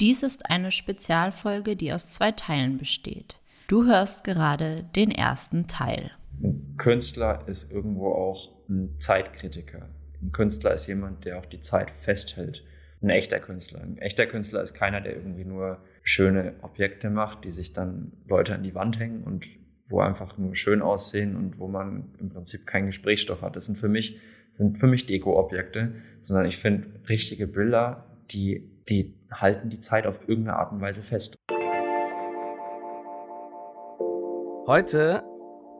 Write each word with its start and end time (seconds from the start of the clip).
Dies 0.00 0.22
ist 0.22 0.48
eine 0.48 0.70
Spezialfolge, 0.70 1.76
die 1.76 1.92
aus 1.92 2.08
zwei 2.08 2.32
Teilen 2.32 2.78
besteht. 2.78 3.38
Du 3.68 3.84
hörst 3.84 4.24
gerade 4.24 4.84
den 4.96 5.10
ersten 5.10 5.66
Teil. 5.66 6.10
Ein 6.42 6.74
Künstler 6.78 7.44
ist 7.46 7.70
irgendwo 7.70 8.12
auch 8.14 8.50
ein 8.70 8.98
Zeitkritiker. 8.98 9.90
Ein 10.22 10.32
Künstler 10.32 10.72
ist 10.72 10.86
jemand, 10.86 11.26
der 11.26 11.38
auch 11.38 11.44
die 11.44 11.60
Zeit 11.60 11.90
festhält. 11.90 12.64
Ein 13.02 13.10
echter 13.10 13.40
Künstler. 13.40 13.82
Ein 13.82 13.98
echter 13.98 14.26
Künstler 14.26 14.62
ist 14.62 14.72
keiner, 14.72 15.02
der 15.02 15.16
irgendwie 15.16 15.44
nur 15.44 15.84
schöne 16.02 16.54
Objekte 16.62 17.10
macht, 17.10 17.44
die 17.44 17.50
sich 17.50 17.74
dann 17.74 18.12
Leute 18.26 18.54
an 18.54 18.62
die 18.62 18.74
Wand 18.74 18.98
hängen 18.98 19.22
und 19.24 19.46
wo 19.86 20.00
einfach 20.00 20.38
nur 20.38 20.56
schön 20.56 20.80
aussehen 20.80 21.36
und 21.36 21.58
wo 21.58 21.68
man 21.68 22.14
im 22.18 22.30
Prinzip 22.30 22.66
keinen 22.66 22.86
Gesprächsstoff 22.86 23.42
hat. 23.42 23.54
Das 23.54 23.66
sind 23.66 23.76
für 23.76 23.88
mich, 23.88 24.18
sind 24.56 24.78
für 24.78 24.86
mich 24.86 25.04
Deko-Objekte, 25.04 25.92
sondern 26.22 26.46
ich 26.46 26.56
finde 26.56 26.88
richtige 27.06 27.46
Bilder, 27.46 28.06
die 28.30 28.70
die 28.88 29.19
halten 29.32 29.70
die 29.70 29.80
Zeit 29.80 30.06
auf 30.06 30.20
irgendeine 30.28 30.58
Art 30.58 30.72
und 30.72 30.80
Weise 30.80 31.02
fest. 31.02 31.36
Heute 34.66 35.24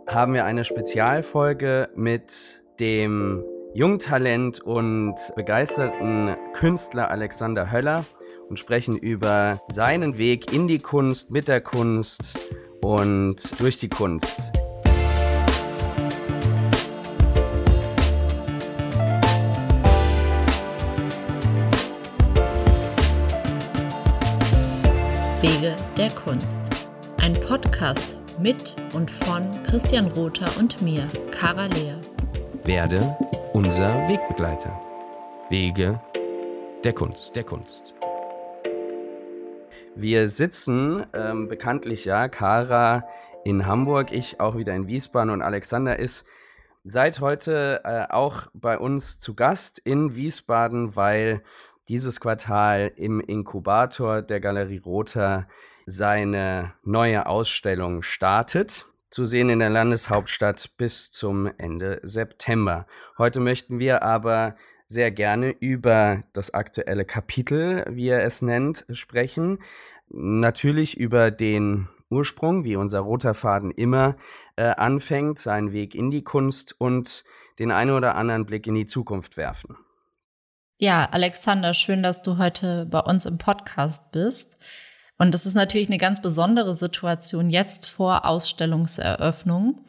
haben 0.07 0.35
wir 0.35 0.45
eine 0.45 0.65
Spezialfolge 0.65 1.89
mit 1.95 2.63
dem 2.81 3.45
Jungtalent 3.73 4.61
und 4.61 5.15
begeisterten 5.37 6.35
Künstler 6.55 7.11
Alexander 7.11 7.71
Höller 7.71 8.05
und 8.49 8.59
sprechen 8.59 8.97
über 8.97 9.61
seinen 9.71 10.19
Weg 10.19 10.53
in 10.53 10.67
die 10.67 10.81
Kunst, 10.81 11.31
mit 11.31 11.47
der 11.47 11.61
Kunst 11.61 12.37
und 12.83 13.61
durch 13.61 13.79
die 13.79 13.89
Kunst. 13.89 14.53
Wege 25.43 25.75
der 25.97 26.11
Kunst. 26.11 26.61
Ein 27.19 27.33
Podcast 27.33 28.19
mit 28.39 28.77
und 28.95 29.11
von 29.11 29.51
Christian 29.63 30.09
Rother 30.09 30.51
und 30.59 30.83
mir, 30.83 31.07
Cara 31.31 31.65
Lea. 31.65 31.95
Werde 32.65 33.17
unser 33.55 34.07
Wegbegleiter. 34.07 34.79
Wege 35.49 35.99
der 36.85 36.93
Kunst, 36.93 37.37
der 37.37 37.45
Kunst. 37.45 37.95
Wir 39.95 40.29
sitzen 40.29 41.07
ähm, 41.15 41.49
bekanntlich 41.49 42.05
ja, 42.05 42.29
Kara 42.29 43.09
in 43.43 43.65
Hamburg, 43.65 44.13
ich 44.13 44.41
auch 44.41 44.59
wieder 44.59 44.75
in 44.75 44.89
Wiesbaden 44.89 45.31
und 45.31 45.41
Alexander 45.41 45.99
ist 45.99 46.27
seit 46.85 47.21
heute 47.21 47.81
äh, 47.85 48.13
auch 48.13 48.49
bei 48.53 48.79
uns 48.79 49.19
zu 49.19 49.35
Gast 49.35 49.79
in 49.79 50.15
Wiesbaden, 50.15 50.97
weil 50.97 51.43
dieses 51.91 52.21
Quartal 52.21 52.93
im 52.95 53.21
Inkubator 53.21 54.23
der 54.23 54.39
Galerie 54.39 54.79
Rother 54.79 55.49
seine 55.87 56.73
neue 56.85 57.27
Ausstellung 57.27 58.03
startet. 58.03 58.87
Zu 59.11 59.25
sehen 59.25 59.49
in 59.49 59.59
der 59.59 59.71
Landeshauptstadt 59.71 60.71
bis 60.77 61.11
zum 61.11 61.51
Ende 61.59 61.99
September. 62.05 62.87
Heute 63.19 63.41
möchten 63.41 63.81
wir 63.81 64.05
aber 64.05 64.55
sehr 64.87 65.11
gerne 65.11 65.51
über 65.51 66.23
das 66.33 66.55
aktuelle 66.55 67.05
Kapitel, 67.05 67.85
wie 67.91 68.09
er 68.09 68.23
es 68.23 68.41
nennt, 68.41 68.87
sprechen. 68.93 69.59
Natürlich 70.11 70.97
über 70.97 71.33
den 71.33 71.89
Ursprung, 72.09 72.63
wie 72.63 72.77
unser 72.77 73.01
roter 73.01 73.35
Faden 73.35 73.73
immer 73.73 74.17
äh, 74.55 74.63
anfängt, 74.63 75.41
seinen 75.41 75.73
Weg 75.73 75.97
in 75.97 76.13
die 76.13 76.23
Kunst 76.23 76.73
und 76.79 77.25
den 77.59 77.73
einen 77.73 77.91
oder 77.91 78.15
anderen 78.15 78.47
Blick 78.47 78.69
in 78.69 78.77
die 78.77 78.87
Zukunft 78.87 79.37
werfen. 79.37 79.77
Ja, 80.83 81.07
Alexander, 81.11 81.75
schön, 81.75 82.03
dass 82.03 82.23
du 82.23 82.39
heute 82.39 82.87
bei 82.87 83.01
uns 83.01 83.27
im 83.27 83.37
Podcast 83.37 84.13
bist. 84.13 84.57
Und 85.19 85.35
das 85.35 85.45
ist 85.45 85.53
natürlich 85.53 85.89
eine 85.89 85.99
ganz 85.99 86.23
besondere 86.23 86.75
Situation 86.75 87.51
jetzt 87.51 87.87
vor 87.87 88.25
Ausstellungseröffnung. 88.25 89.85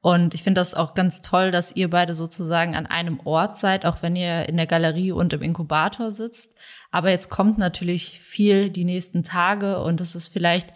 Und 0.00 0.32
ich 0.34 0.44
finde 0.44 0.60
das 0.60 0.74
auch 0.74 0.94
ganz 0.94 1.20
toll, 1.22 1.50
dass 1.50 1.74
ihr 1.74 1.90
beide 1.90 2.14
sozusagen 2.14 2.76
an 2.76 2.86
einem 2.86 3.18
Ort 3.24 3.56
seid, 3.56 3.84
auch 3.84 4.02
wenn 4.02 4.14
ihr 4.14 4.48
in 4.48 4.56
der 4.56 4.68
Galerie 4.68 5.10
und 5.10 5.32
im 5.32 5.42
Inkubator 5.42 6.12
sitzt. 6.12 6.54
Aber 6.92 7.10
jetzt 7.10 7.30
kommt 7.30 7.58
natürlich 7.58 8.20
viel 8.20 8.70
die 8.70 8.84
nächsten 8.84 9.24
Tage 9.24 9.82
und 9.82 10.00
es 10.00 10.14
ist 10.14 10.28
vielleicht 10.28 10.68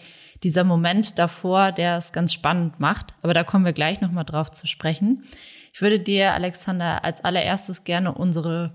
dieser 0.42 0.64
Moment 0.64 1.16
davor, 1.16 1.70
der 1.70 1.96
es 1.96 2.10
ganz 2.10 2.32
spannend 2.32 2.80
macht. 2.80 3.14
Aber 3.22 3.34
da 3.34 3.44
kommen 3.44 3.64
wir 3.64 3.72
gleich 3.72 4.00
nochmal 4.00 4.24
drauf 4.24 4.50
zu 4.50 4.66
sprechen. 4.66 5.24
Ich 5.72 5.80
würde 5.80 6.00
dir, 6.00 6.34
Alexander, 6.34 7.04
als 7.04 7.24
allererstes 7.24 7.84
gerne 7.84 8.12
unsere 8.12 8.72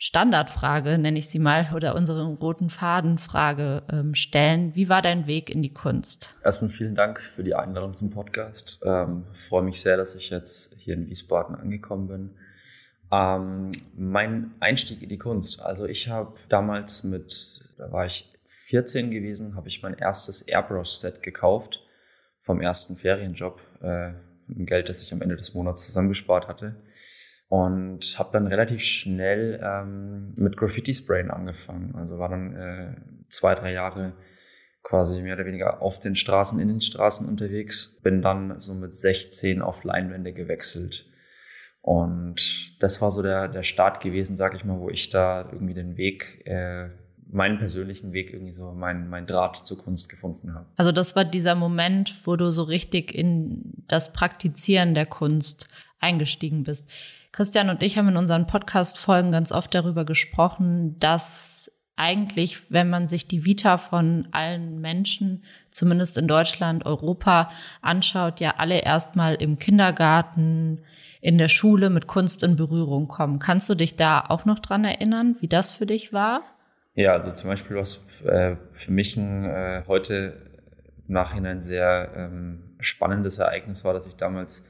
Standardfrage, 0.00 0.96
nenne 0.96 1.18
ich 1.18 1.28
sie 1.28 1.40
mal, 1.40 1.66
oder 1.74 1.96
unsere 1.96 2.24
roten 2.24 2.70
Fadenfrage 2.70 3.82
ähm, 3.90 4.14
stellen. 4.14 4.72
Wie 4.76 4.88
war 4.88 5.02
dein 5.02 5.26
Weg 5.26 5.50
in 5.50 5.60
die 5.60 5.72
Kunst? 5.72 6.36
Erstmal 6.44 6.70
vielen 6.70 6.94
Dank 6.94 7.20
für 7.20 7.42
die 7.42 7.56
Einladung 7.56 7.94
zum 7.94 8.10
Podcast. 8.10 8.80
Ähm, 8.84 9.24
freue 9.48 9.64
mich 9.64 9.80
sehr, 9.80 9.96
dass 9.96 10.14
ich 10.14 10.30
jetzt 10.30 10.76
hier 10.78 10.94
in 10.94 11.08
Wiesbaden 11.08 11.56
angekommen 11.56 12.06
bin. 12.06 12.30
Ähm, 13.10 13.72
mein 13.96 14.52
Einstieg 14.60 15.02
in 15.02 15.08
die 15.08 15.18
Kunst. 15.18 15.60
Also 15.62 15.86
ich 15.86 16.08
habe 16.08 16.32
damals 16.48 17.02
mit, 17.02 17.64
da 17.76 17.90
war 17.90 18.06
ich 18.06 18.32
14 18.46 19.10
gewesen, 19.10 19.56
habe 19.56 19.66
ich 19.66 19.82
mein 19.82 19.94
erstes 19.94 20.42
Airbrush-Set 20.42 21.24
gekauft 21.24 21.80
vom 22.40 22.60
ersten 22.60 22.94
Ferienjob, 22.96 23.60
äh, 23.82 24.10
mit 24.46 24.58
dem 24.58 24.66
Geld, 24.66 24.88
das 24.88 25.02
ich 25.02 25.12
am 25.12 25.22
Ende 25.22 25.34
des 25.34 25.54
Monats 25.54 25.86
zusammengespart 25.86 26.46
hatte 26.46 26.76
und 27.48 28.18
habe 28.18 28.30
dann 28.32 28.46
relativ 28.46 28.82
schnell 28.82 29.60
ähm, 29.62 30.34
mit 30.36 30.56
Graffiti-Sprayen 30.56 31.30
angefangen. 31.30 31.94
Also 31.94 32.18
war 32.18 32.28
dann 32.28 32.54
äh, 32.54 32.94
zwei, 33.28 33.54
drei 33.54 33.72
Jahre 33.72 34.12
quasi 34.82 35.20
mehr 35.22 35.34
oder 35.34 35.46
weniger 35.46 35.82
auf 35.82 35.98
den 35.98 36.14
Straßen, 36.14 36.60
in 36.60 36.68
den 36.68 36.80
Straßen 36.80 37.26
unterwegs. 37.26 38.00
Bin 38.02 38.22
dann 38.22 38.58
so 38.58 38.74
mit 38.74 38.94
16 38.94 39.62
auf 39.62 39.82
Leinwände 39.84 40.32
gewechselt. 40.32 41.06
Und 41.80 42.82
das 42.82 43.00
war 43.00 43.10
so 43.10 43.22
der, 43.22 43.48
der 43.48 43.62
Start 43.62 44.02
gewesen, 44.02 44.36
sag 44.36 44.54
ich 44.54 44.64
mal, 44.64 44.78
wo 44.78 44.90
ich 44.90 45.08
da 45.08 45.48
irgendwie 45.50 45.74
den 45.74 45.96
Weg, 45.96 46.42
äh, 46.44 46.90
meinen 47.30 47.58
persönlichen 47.58 48.12
Weg, 48.12 48.32
irgendwie 48.32 48.52
so 48.52 48.72
mein, 48.72 49.08
mein 49.08 49.26
Draht 49.26 49.66
zur 49.66 49.78
Kunst 49.78 50.10
gefunden 50.10 50.54
habe. 50.54 50.66
Also 50.76 50.92
das 50.92 51.16
war 51.16 51.24
dieser 51.24 51.54
Moment, 51.54 52.26
wo 52.26 52.36
du 52.36 52.50
so 52.50 52.62
richtig 52.64 53.14
in 53.14 53.72
das 53.86 54.12
Praktizieren 54.12 54.94
der 54.94 55.06
Kunst 55.06 55.68
eingestiegen 55.98 56.62
bist. 56.64 56.90
Christian 57.32 57.68
und 57.70 57.82
ich 57.82 57.98
haben 57.98 58.08
in 58.08 58.16
unseren 58.16 58.46
Podcast-Folgen 58.46 59.30
ganz 59.30 59.52
oft 59.52 59.74
darüber 59.74 60.04
gesprochen, 60.04 60.98
dass 60.98 61.70
eigentlich, 61.96 62.70
wenn 62.70 62.88
man 62.88 63.06
sich 63.06 63.26
die 63.26 63.44
Vita 63.44 63.76
von 63.76 64.28
allen 64.30 64.80
Menschen, 64.80 65.42
zumindest 65.70 66.16
in 66.16 66.28
Deutschland, 66.28 66.86
Europa 66.86 67.50
anschaut, 67.82 68.40
ja 68.40 68.54
alle 68.58 68.80
erstmal 68.80 69.34
im 69.34 69.58
Kindergarten, 69.58 70.80
in 71.20 71.38
der 71.38 71.48
Schule 71.48 71.90
mit 71.90 72.06
Kunst 72.06 72.44
in 72.44 72.54
Berührung 72.54 73.08
kommen. 73.08 73.40
Kannst 73.40 73.68
du 73.68 73.74
dich 73.74 73.96
da 73.96 74.20
auch 74.20 74.44
noch 74.44 74.60
dran 74.60 74.84
erinnern, 74.84 75.36
wie 75.40 75.48
das 75.48 75.72
für 75.72 75.86
dich 75.86 76.12
war? 76.12 76.42
Ja, 76.94 77.12
also 77.12 77.30
zum 77.32 77.50
Beispiel 77.50 77.76
was 77.76 78.06
äh, 78.24 78.56
für 78.72 78.92
mich 78.92 79.16
ein 79.16 79.44
äh, 79.44 79.82
heute 79.88 80.40
im 81.06 81.14
Nachhinein 81.14 81.60
sehr 81.60 82.12
ähm, 82.14 82.76
spannendes 82.80 83.38
Ereignis 83.38 83.84
war, 83.84 83.92
dass 83.92 84.06
ich 84.06 84.14
damals 84.14 84.68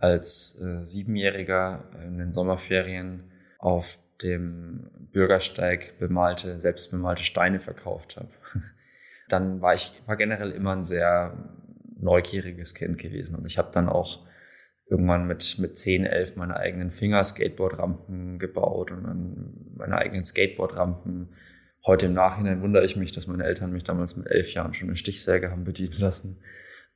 als 0.00 0.60
äh, 0.60 0.82
Siebenjähriger 0.82 1.84
in 2.04 2.18
den 2.18 2.32
Sommerferien 2.32 3.30
auf 3.58 3.98
dem 4.22 4.90
Bürgersteig 5.12 5.98
bemalte, 5.98 6.58
selbstbemalte 6.60 7.24
Steine 7.24 7.60
verkauft 7.60 8.16
habe. 8.16 8.30
Dann 9.28 9.60
war 9.60 9.74
ich 9.74 9.92
war 10.06 10.16
generell 10.16 10.50
immer 10.50 10.72
ein 10.72 10.84
sehr 10.84 11.36
neugieriges 11.98 12.74
Kind 12.74 12.98
gewesen 12.98 13.36
und 13.36 13.46
ich 13.46 13.58
habe 13.58 13.70
dann 13.72 13.88
auch 13.88 14.26
irgendwann 14.88 15.26
mit 15.26 15.58
mit 15.58 15.78
zehn, 15.78 16.04
elf 16.04 16.34
meine 16.34 16.56
eigenen 16.56 16.90
Finger 16.90 17.22
Skateboardrampen 17.22 18.38
gebaut 18.38 18.90
und 18.90 19.04
dann 19.04 19.54
meine 19.76 19.98
eigenen 19.98 20.24
Skateboardrampen. 20.24 21.28
Heute 21.86 22.06
im 22.06 22.14
Nachhinein 22.14 22.62
wundere 22.62 22.84
ich 22.84 22.96
mich, 22.96 23.12
dass 23.12 23.26
meine 23.26 23.44
Eltern 23.44 23.70
mich 23.70 23.84
damals 23.84 24.16
mit 24.16 24.26
elf 24.26 24.52
Jahren 24.52 24.74
schon 24.74 24.88
eine 24.88 24.96
Stichsäge 24.96 25.50
haben 25.50 25.64
bedienen 25.64 25.98
lassen. 25.98 26.42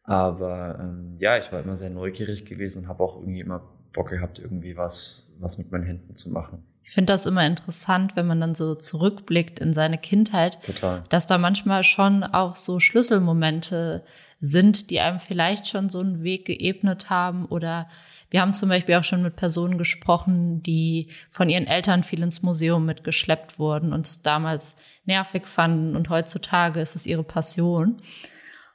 Aber 0.04 0.78
ähm, 0.80 1.16
ja, 1.18 1.38
ich 1.38 1.50
war 1.50 1.60
immer 1.60 1.76
sehr 1.76 1.90
neugierig 1.90 2.44
gewesen 2.44 2.84
und 2.84 2.88
habe 2.88 3.02
auch 3.02 3.16
irgendwie 3.16 3.40
immer 3.40 3.62
Bock 3.92 4.10
gehabt, 4.10 4.38
irgendwie 4.38 4.76
was, 4.76 5.26
was 5.38 5.58
mit 5.58 5.72
meinen 5.72 5.84
Händen 5.84 6.14
zu 6.14 6.30
machen. 6.30 6.62
Ich 6.82 6.90
finde 6.90 7.14
das 7.14 7.24
immer 7.24 7.46
interessant, 7.46 8.14
wenn 8.14 8.26
man 8.26 8.40
dann 8.40 8.54
so 8.54 8.74
zurückblickt 8.74 9.58
in 9.58 9.72
seine 9.72 9.96
Kindheit, 9.96 10.62
Total. 10.62 11.02
dass 11.08 11.26
da 11.26 11.38
manchmal 11.38 11.82
schon 11.82 12.22
auch 12.22 12.56
so 12.56 12.78
Schlüsselmomente 12.78 14.04
sind, 14.40 14.90
die 14.90 15.00
einem 15.00 15.20
vielleicht 15.20 15.66
schon 15.66 15.88
so 15.88 16.00
einen 16.00 16.22
Weg 16.22 16.44
geebnet 16.44 17.08
haben. 17.08 17.46
Oder 17.46 17.88
wir 18.28 18.42
haben 18.42 18.52
zum 18.52 18.68
Beispiel 18.68 18.96
auch 18.96 19.04
schon 19.04 19.22
mit 19.22 19.36
Personen 19.36 19.78
gesprochen, 19.78 20.62
die 20.62 21.08
von 21.30 21.48
ihren 21.48 21.66
Eltern 21.66 22.04
viel 22.04 22.22
ins 22.22 22.42
Museum 22.42 22.84
mitgeschleppt 22.84 23.58
wurden 23.58 23.94
und 23.94 24.06
es 24.06 24.20
damals 24.20 24.76
nervig 25.06 25.46
fanden 25.46 25.96
und 25.96 26.10
heutzutage 26.10 26.80
ist 26.80 26.96
es 26.96 27.06
ihre 27.06 27.24
Passion. 27.24 28.02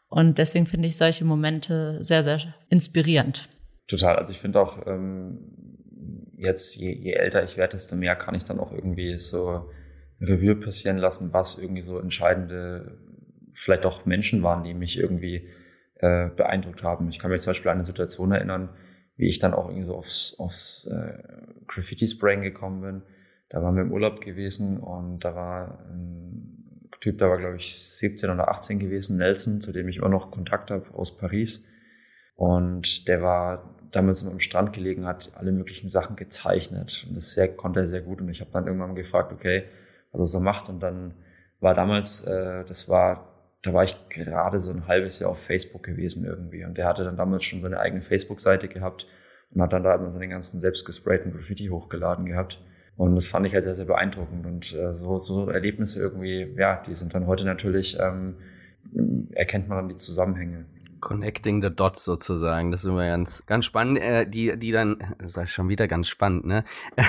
Und 0.09 0.39
deswegen 0.39 0.65
finde 0.65 0.87
ich 0.87 0.97
solche 0.97 1.23
Momente 1.23 2.03
sehr, 2.03 2.23
sehr 2.23 2.39
inspirierend. 2.69 3.47
Total. 3.87 4.15
Also 4.15 4.31
ich 4.31 4.39
finde 4.39 4.59
auch, 4.59 4.85
ähm, 4.87 5.39
jetzt, 6.35 6.75
je, 6.75 6.91
je 6.91 7.13
älter 7.13 7.43
ich 7.43 7.57
werde, 7.57 7.71
desto 7.71 7.95
mehr 7.95 8.15
kann 8.15 8.35
ich 8.35 8.43
dann 8.43 8.59
auch 8.59 8.71
irgendwie 8.71 9.17
so 9.17 9.69
Revue 10.19 10.55
passieren 10.55 10.97
lassen, 10.97 11.31
was 11.31 11.59
irgendwie 11.59 11.81
so 11.81 11.99
entscheidende, 11.99 12.97
vielleicht 13.53 13.85
auch 13.85 14.05
Menschen 14.05 14.41
waren, 14.41 14.63
die 14.63 14.73
mich 14.73 14.97
irgendwie 14.97 15.47
äh, 15.95 16.29
beeindruckt 16.29 16.83
haben. 16.83 17.09
Ich 17.09 17.19
kann 17.19 17.29
mich 17.29 17.41
zum 17.41 17.51
Beispiel 17.51 17.69
an 17.69 17.77
eine 17.77 17.85
Situation 17.85 18.31
erinnern, 18.31 18.69
wie 19.15 19.27
ich 19.27 19.39
dann 19.39 19.53
auch 19.53 19.67
irgendwie 19.67 19.85
so 19.85 19.95
aufs, 19.95 20.35
aufs 20.39 20.87
äh, 20.89 21.21
Graffiti-Spraying 21.67 22.41
gekommen 22.41 22.81
bin. 22.81 23.01
Da 23.49 23.61
waren 23.61 23.75
wir 23.75 23.83
im 23.83 23.91
Urlaub 23.91 24.21
gewesen 24.21 24.79
und 24.79 25.19
da 25.19 25.35
war 25.35 25.85
ein 25.89 26.48
Typ, 26.99 27.17
da 27.17 27.29
war 27.29 27.37
glaube 27.37 27.55
ich 27.55 27.75
17 27.75 28.29
oder 28.29 28.49
18 28.49 28.79
gewesen, 28.79 29.17
Nelson, 29.17 29.61
zu 29.61 29.71
dem 29.71 29.87
ich 29.87 29.97
immer 29.97 30.09
noch 30.09 30.31
Kontakt 30.31 30.71
habe 30.71 30.93
aus 30.93 31.17
Paris. 31.17 31.67
Und 32.35 33.07
der 33.07 33.21
war 33.21 33.75
damals 33.91 34.21
immer 34.21 34.31
am 34.31 34.39
Strand 34.39 34.73
gelegen, 34.73 35.05
hat 35.05 35.31
alle 35.35 35.51
möglichen 35.51 35.89
Sachen 35.89 36.15
gezeichnet. 36.15 37.05
Und 37.07 37.15
das 37.15 37.31
sehr, 37.31 37.49
konnte 37.49 37.81
er 37.81 37.87
sehr 37.87 38.01
gut. 38.01 38.21
Und 38.21 38.29
ich 38.29 38.41
habe 38.41 38.51
dann 38.51 38.67
irgendwann 38.67 38.95
gefragt, 38.95 39.33
okay, 39.33 39.63
was 40.11 40.21
er 40.21 40.25
so 40.25 40.39
macht. 40.39 40.69
Und 40.69 40.79
dann 40.79 41.15
war 41.59 41.73
damals, 41.73 42.25
äh, 42.25 42.63
das 42.65 42.87
war 42.87 43.29
da 43.61 43.73
war 43.73 43.83
ich 43.83 44.09
gerade 44.09 44.59
so 44.59 44.71
ein 44.71 44.87
halbes 44.87 45.19
Jahr 45.19 45.31
auf 45.31 45.43
Facebook 45.43 45.83
gewesen 45.83 46.25
irgendwie. 46.25 46.63
Und 46.63 46.77
der 46.77 46.87
hatte 46.87 47.03
dann 47.03 47.17
damals 47.17 47.43
schon 47.43 47.61
seine 47.61 47.79
eigene 47.79 48.01
Facebook-Seite 48.01 48.67
gehabt 48.67 49.05
und 49.51 49.61
hat 49.61 49.73
dann 49.73 49.83
da 49.83 49.95
immer 49.95 50.09
seine 50.09 50.29
ganzen 50.29 50.59
selbstgesprayten 50.59 51.33
Graffiti 51.33 51.67
hochgeladen 51.67 52.25
gehabt. 52.25 52.61
Und 52.99 53.15
das 53.15 53.29
fand 53.29 53.47
ich 53.47 53.53
halt 53.53 53.63
sehr, 53.63 53.75
sehr 53.75 53.85
beeindruckend. 53.85 54.45
Und 54.45 54.75
äh, 54.75 54.93
so, 54.93 55.17
so 55.19 55.47
Erlebnisse 55.47 56.01
irgendwie, 56.01 56.53
ja, 56.57 56.83
die 56.85 56.93
sind 56.95 57.15
dann 57.15 57.27
heute 57.27 57.45
natürlich, 57.45 57.97
ähm, 57.97 58.35
erkennt 59.31 59.69
man 59.69 59.77
dann 59.77 59.87
die 59.87 59.95
Zusammenhänge. 59.95 60.65
Connecting 60.99 61.63
the 61.63 61.73
Dots 61.73 62.03
sozusagen. 62.03 62.71
Das 62.71 62.83
ist 62.83 62.89
immer 62.89 63.07
ganz, 63.07 63.45
ganz 63.45 63.63
spannend. 63.63 63.99
Äh, 63.99 64.29
die, 64.29 64.59
die 64.59 64.73
dann, 64.73 65.15
das 65.17 65.37
ist 65.37 65.49
schon 65.51 65.69
wieder 65.69 65.87
ganz 65.87 66.09
spannend, 66.09 66.45
ne? 66.45 66.65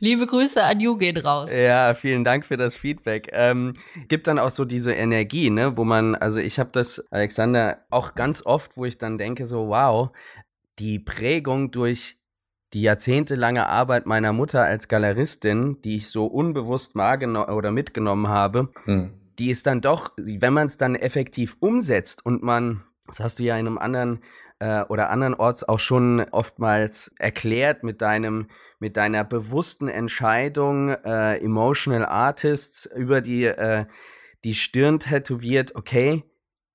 Liebe 0.00 0.26
Grüße 0.26 0.60
an 0.60 0.80
Ju 0.80 0.96
gehen 0.96 1.18
raus. 1.18 1.54
Ja, 1.54 1.94
vielen 1.94 2.24
Dank 2.24 2.44
für 2.44 2.56
das 2.56 2.74
Feedback. 2.74 3.28
Ähm, 3.32 3.74
gibt 4.08 4.26
dann 4.26 4.40
auch 4.40 4.50
so 4.50 4.64
diese 4.64 4.92
Energie, 4.92 5.50
ne, 5.50 5.76
wo 5.76 5.84
man, 5.84 6.16
also 6.16 6.40
ich 6.40 6.58
habe 6.58 6.70
das, 6.72 6.98
Alexander, 7.12 7.78
auch 7.90 8.16
ganz 8.16 8.44
oft, 8.44 8.76
wo 8.76 8.86
ich 8.86 8.98
dann 8.98 9.18
denke, 9.18 9.46
so, 9.46 9.68
wow, 9.68 10.10
die 10.80 10.98
Prägung 10.98 11.70
durch 11.70 12.19
die 12.72 12.82
jahrzehntelange 12.82 13.66
Arbeit 13.66 14.06
meiner 14.06 14.32
Mutter 14.32 14.64
als 14.64 14.88
Galeristin, 14.88 15.80
die 15.82 15.96
ich 15.96 16.08
so 16.08 16.26
unbewusst 16.26 16.94
wahrgenommen 16.94 17.50
oder 17.50 17.72
mitgenommen 17.72 18.28
habe, 18.28 18.68
hm. 18.84 19.10
die 19.38 19.50
ist 19.50 19.66
dann 19.66 19.80
doch, 19.80 20.12
wenn 20.16 20.52
man 20.52 20.66
es 20.66 20.76
dann 20.76 20.94
effektiv 20.94 21.56
umsetzt 21.60 22.24
und 22.24 22.42
man, 22.42 22.82
das 23.06 23.20
hast 23.20 23.38
du 23.38 23.42
ja 23.42 23.56
in 23.56 23.66
einem 23.66 23.78
anderen 23.78 24.22
äh, 24.60 24.82
oder 24.84 25.10
andernorts 25.10 25.68
auch 25.68 25.80
schon 25.80 26.20
oftmals 26.30 27.12
erklärt 27.18 27.82
mit 27.82 28.02
deinem 28.02 28.46
mit 28.80 28.96
deiner 28.96 29.24
bewussten 29.24 29.88
Entscheidung 29.88 30.88
äh, 30.88 31.36
Emotional 31.36 32.06
Artists 32.06 32.86
über 32.86 33.20
die, 33.20 33.44
äh, 33.44 33.84
die 34.42 34.54
Stirn 34.54 34.98
tätowiert, 34.98 35.76
okay, 35.76 36.24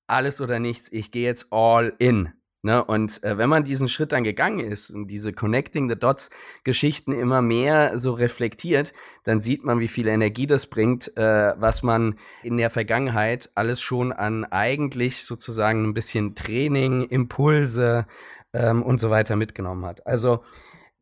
alles 0.06 0.40
oder 0.40 0.60
nichts, 0.60 0.88
ich 0.92 1.10
gehe 1.10 1.24
jetzt 1.24 1.48
all 1.50 1.92
in. 1.98 2.32
Ne? 2.66 2.84
Und 2.84 3.22
äh, 3.22 3.38
wenn 3.38 3.48
man 3.48 3.62
diesen 3.62 3.88
Schritt 3.88 4.10
dann 4.10 4.24
gegangen 4.24 4.58
ist 4.58 4.90
und 4.90 5.06
diese 5.06 5.32
Connecting 5.32 5.88
the 5.88 5.94
Dots 5.94 6.30
Geschichten 6.64 7.12
immer 7.12 7.40
mehr 7.40 7.96
so 7.96 8.12
reflektiert, 8.12 8.92
dann 9.22 9.40
sieht 9.40 9.64
man, 9.64 9.78
wie 9.78 9.86
viel 9.86 10.08
Energie 10.08 10.48
das 10.48 10.66
bringt, 10.66 11.16
äh, 11.16 11.54
was 11.56 11.84
man 11.84 12.18
in 12.42 12.56
der 12.56 12.70
Vergangenheit 12.70 13.50
alles 13.54 13.80
schon 13.80 14.10
an 14.12 14.44
eigentlich 14.46 15.24
sozusagen 15.24 15.84
ein 15.84 15.94
bisschen 15.94 16.34
Training, 16.34 17.04
Impulse 17.04 18.08
ähm, 18.52 18.82
und 18.82 18.98
so 18.98 19.10
weiter 19.10 19.36
mitgenommen 19.36 19.86
hat. 19.86 20.04
Also 20.04 20.42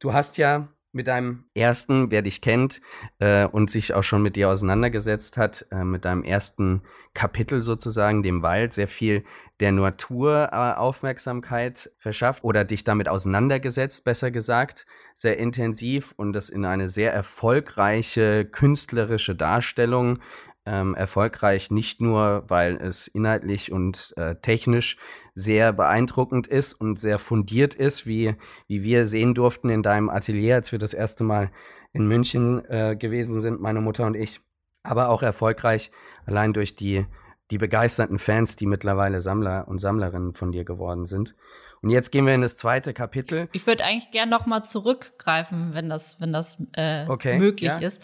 du 0.00 0.12
hast 0.12 0.37
ja 0.37 0.69
mit 0.94 1.06
deinem 1.06 1.44
ersten, 1.55 2.11
wer 2.11 2.23
dich 2.23 2.41
kennt 2.41 2.81
äh, 3.19 3.46
und 3.46 3.70
sich 3.70 3.94
auch 3.94 4.02
schon 4.02 4.23
mit 4.23 4.37
dir 4.37 4.49
auseinandergesetzt 4.49 5.37
hat, 5.37 5.67
äh, 5.70 5.85
mit 5.85 6.05
deinem 6.05 6.23
ersten 6.23 6.82
Kapitel 7.14 7.62
sozusagen, 7.62 8.23
dem 8.23 8.43
Wald, 8.43 8.73
sehr 8.73 8.88
viel 8.88 9.25
der 9.61 9.73
Natur 9.73 10.50
äh, 10.52 10.73
Aufmerksamkeit 10.73 11.91
verschafft 11.99 12.44
oder 12.44 12.64
dich 12.64 12.85
damit 12.85 13.08
auseinandergesetzt, 13.08 14.05
besser 14.05 14.31
gesagt, 14.31 14.87
sehr 15.14 15.38
intensiv 15.38 16.12
und 16.17 16.32
das 16.32 16.49
in 16.49 16.64
eine 16.64 16.88
sehr 16.88 17.12
erfolgreiche 17.12 18.44
künstlerische 18.44 19.35
Darstellung 19.35 20.19
ähm, 20.66 20.94
erfolgreich, 20.94 21.70
nicht 21.70 22.00
nur, 22.00 22.44
weil 22.49 22.76
es 22.76 23.06
inhaltlich 23.08 23.70
und 23.70 24.14
äh, 24.16 24.37
technisch 24.37 24.96
sehr 25.34 25.72
beeindruckend 25.72 26.46
ist 26.46 26.75
und 26.75 26.99
sehr 26.99 27.19
fundiert 27.19 27.75
ist, 27.75 28.06
wie, 28.06 28.37
wie 28.66 28.82
wir 28.82 29.06
sehen 29.06 29.34
durften 29.34 29.69
in 29.69 29.82
deinem 29.82 30.08
Atelier, 30.08 30.55
als 30.55 30.72
wir 30.72 30.78
das 30.78 30.94
erste 30.94 31.25
Mal 31.25 31.50
in 31.93 32.06
München 32.06 32.64
äh, 32.69 32.96
gewesen 32.96 33.40
sind, 33.40 33.61
meine 33.61 33.81
Mutter 33.81 34.06
und 34.06 34.16
ich, 34.16 34.40
aber 34.82 35.08
auch 35.08 35.22
erfolgreich 35.22 35.90
allein 36.26 36.52
durch 36.52 36.76
die, 36.76 37.06
die 37.50 37.58
begeisterten 37.58 38.19
Fans, 38.19 38.56
die 38.56 38.66
mittlerweile 38.66 39.20
Sammler 39.20 39.69
und 39.69 39.78
Sammlerinnen 39.78 40.34
von 40.34 40.52
dir 40.52 40.64
geworden 40.64 41.05
sind. 41.05 41.34
Und 41.82 41.90
jetzt 41.90 42.11
gehen 42.11 42.26
wir 42.26 42.34
in 42.34 42.40
das 42.40 42.56
zweite 42.56 42.94
Kapitel. 42.94 43.49
Ich, 43.52 43.61
ich 43.61 43.66
würde 43.66 43.84
eigentlich 43.84 44.11
gern 44.11 44.31
noch 44.31 44.46
mal 44.46 44.62
zurückgreifen, 44.62 45.75
wenn 45.75 45.90
das, 45.90 46.19
wenn 46.19 46.32
das 46.32 46.66
äh, 46.72 47.06
okay, 47.08 47.38
möglich 47.38 47.70
ja. 47.70 47.87
ist. 47.87 48.02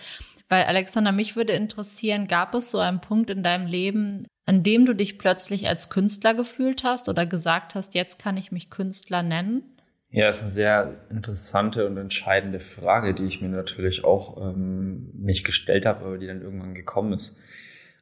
Weil 0.50 0.64
Alexander, 0.64 1.12
mich 1.12 1.36
würde 1.36 1.52
interessieren, 1.52 2.26
gab 2.26 2.54
es 2.56 2.72
so 2.72 2.78
einen 2.80 3.00
Punkt 3.00 3.30
in 3.30 3.44
deinem 3.44 3.66
Leben, 3.66 4.26
an 4.46 4.64
dem 4.64 4.84
du 4.84 4.94
dich 4.94 5.16
plötzlich 5.16 5.68
als 5.68 5.90
Künstler 5.90 6.34
gefühlt 6.34 6.82
hast 6.82 7.08
oder 7.08 7.24
gesagt 7.24 7.76
hast, 7.76 7.94
jetzt 7.94 8.18
kann 8.18 8.36
ich 8.36 8.50
mich 8.50 8.68
Künstler 8.68 9.22
nennen? 9.22 9.62
Ja, 10.10 10.28
ist 10.28 10.42
eine 10.42 10.50
sehr 10.50 10.96
interessante 11.08 11.86
und 11.86 11.96
entscheidende 11.96 12.58
Frage, 12.58 13.14
die 13.14 13.26
ich 13.26 13.40
mir 13.40 13.48
natürlich 13.48 14.02
auch 14.02 14.38
ähm, 14.38 15.10
nicht 15.14 15.44
gestellt 15.44 15.86
habe, 15.86 16.04
aber 16.04 16.18
die 16.18 16.26
dann 16.26 16.42
irgendwann 16.42 16.74
gekommen 16.74 17.12
ist. 17.12 17.38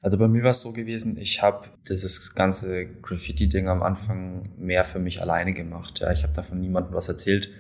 Also 0.01 0.17
bei 0.17 0.27
mir 0.27 0.43
war 0.43 0.53
es 0.53 0.63
so 0.63 0.73
gewesen, 0.73 1.19
ich 1.19 1.43
habe 1.43 1.69
dieses 1.87 2.35
ganze 2.35 2.87
Graffiti-Ding 2.87 3.69
am 3.69 3.83
Anfang 3.83 4.53
mehr 4.57 4.87
für 4.87 5.01
mich 5.01 5.21
alleine 5.21 5.53
gemacht. 5.53 5.99
Ja, 6.01 6.13
ich 6.13 6.23
habe 6.23 6.33
davon 6.33 6.61
niemandem 6.61 6.95
was 6.95 7.11
erzählt 7.11 7.51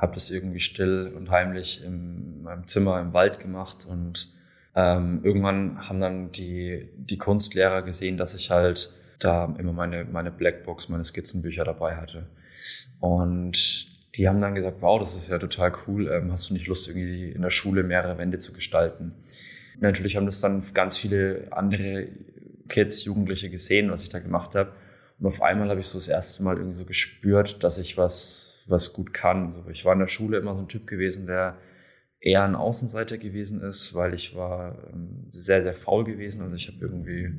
habe 0.00 0.14
das 0.14 0.30
irgendwie 0.30 0.60
still 0.60 1.12
und 1.14 1.30
heimlich 1.30 1.84
in 1.84 2.42
meinem 2.42 2.66
Zimmer 2.66 3.00
im 3.00 3.12
Wald 3.12 3.38
gemacht 3.38 3.86
und 3.88 4.32
ähm, 4.74 5.20
irgendwann 5.22 5.88
haben 5.88 6.00
dann 6.00 6.32
die, 6.32 6.88
die 6.96 7.18
Kunstlehrer 7.18 7.82
gesehen, 7.82 8.16
dass 8.16 8.34
ich 8.34 8.50
halt 8.50 8.94
da 9.18 9.54
immer 9.58 9.72
meine, 9.72 10.04
meine 10.04 10.30
Blackbox, 10.30 10.88
meine 10.88 11.04
Skizzenbücher 11.04 11.64
dabei 11.64 11.96
hatte. 11.96 12.26
Und 13.00 14.16
die 14.16 14.28
haben 14.28 14.40
dann 14.40 14.54
gesagt, 14.54 14.78
wow, 14.80 14.98
das 14.98 15.16
ist 15.16 15.28
ja 15.28 15.38
total 15.38 15.72
cool, 15.86 16.08
ähm, 16.08 16.32
hast 16.32 16.50
du 16.50 16.54
nicht 16.54 16.66
Lust, 16.66 16.88
irgendwie 16.88 17.30
in 17.30 17.42
der 17.42 17.50
Schule 17.50 17.82
mehrere 17.82 18.16
Wände 18.16 18.38
zu 18.38 18.52
gestalten? 18.52 19.12
Natürlich 19.80 20.16
haben 20.16 20.26
das 20.26 20.40
dann 20.40 20.62
ganz 20.72 20.96
viele 20.96 21.48
andere 21.50 22.08
Kids, 22.68 23.04
Jugendliche 23.04 23.50
gesehen, 23.50 23.90
was 23.90 24.02
ich 24.02 24.08
da 24.08 24.18
gemacht 24.18 24.54
habe. 24.54 24.72
Und 25.18 25.26
auf 25.26 25.42
einmal 25.42 25.68
habe 25.68 25.80
ich 25.80 25.86
so 25.86 25.98
das 25.98 26.08
erste 26.08 26.42
Mal 26.42 26.56
irgendwie 26.56 26.76
so 26.76 26.84
gespürt, 26.84 27.62
dass 27.62 27.78
ich 27.78 27.96
was 27.96 28.49
was 28.70 28.92
gut 28.92 29.12
kann. 29.12 29.64
Ich 29.72 29.84
war 29.84 29.92
in 29.92 29.98
der 29.98 30.06
Schule 30.06 30.38
immer 30.38 30.54
so 30.54 30.60
ein 30.60 30.68
Typ 30.68 30.86
gewesen, 30.86 31.26
der 31.26 31.58
eher 32.20 32.44
ein 32.44 32.54
Außenseiter 32.54 33.18
gewesen 33.18 33.62
ist, 33.62 33.94
weil 33.94 34.14
ich 34.14 34.34
war 34.34 34.76
ähm, 34.92 35.28
sehr, 35.32 35.62
sehr 35.62 35.74
faul 35.74 36.04
gewesen. 36.04 36.42
Also 36.42 36.54
ich 36.54 36.68
habe 36.68 36.78
irgendwie 36.80 37.32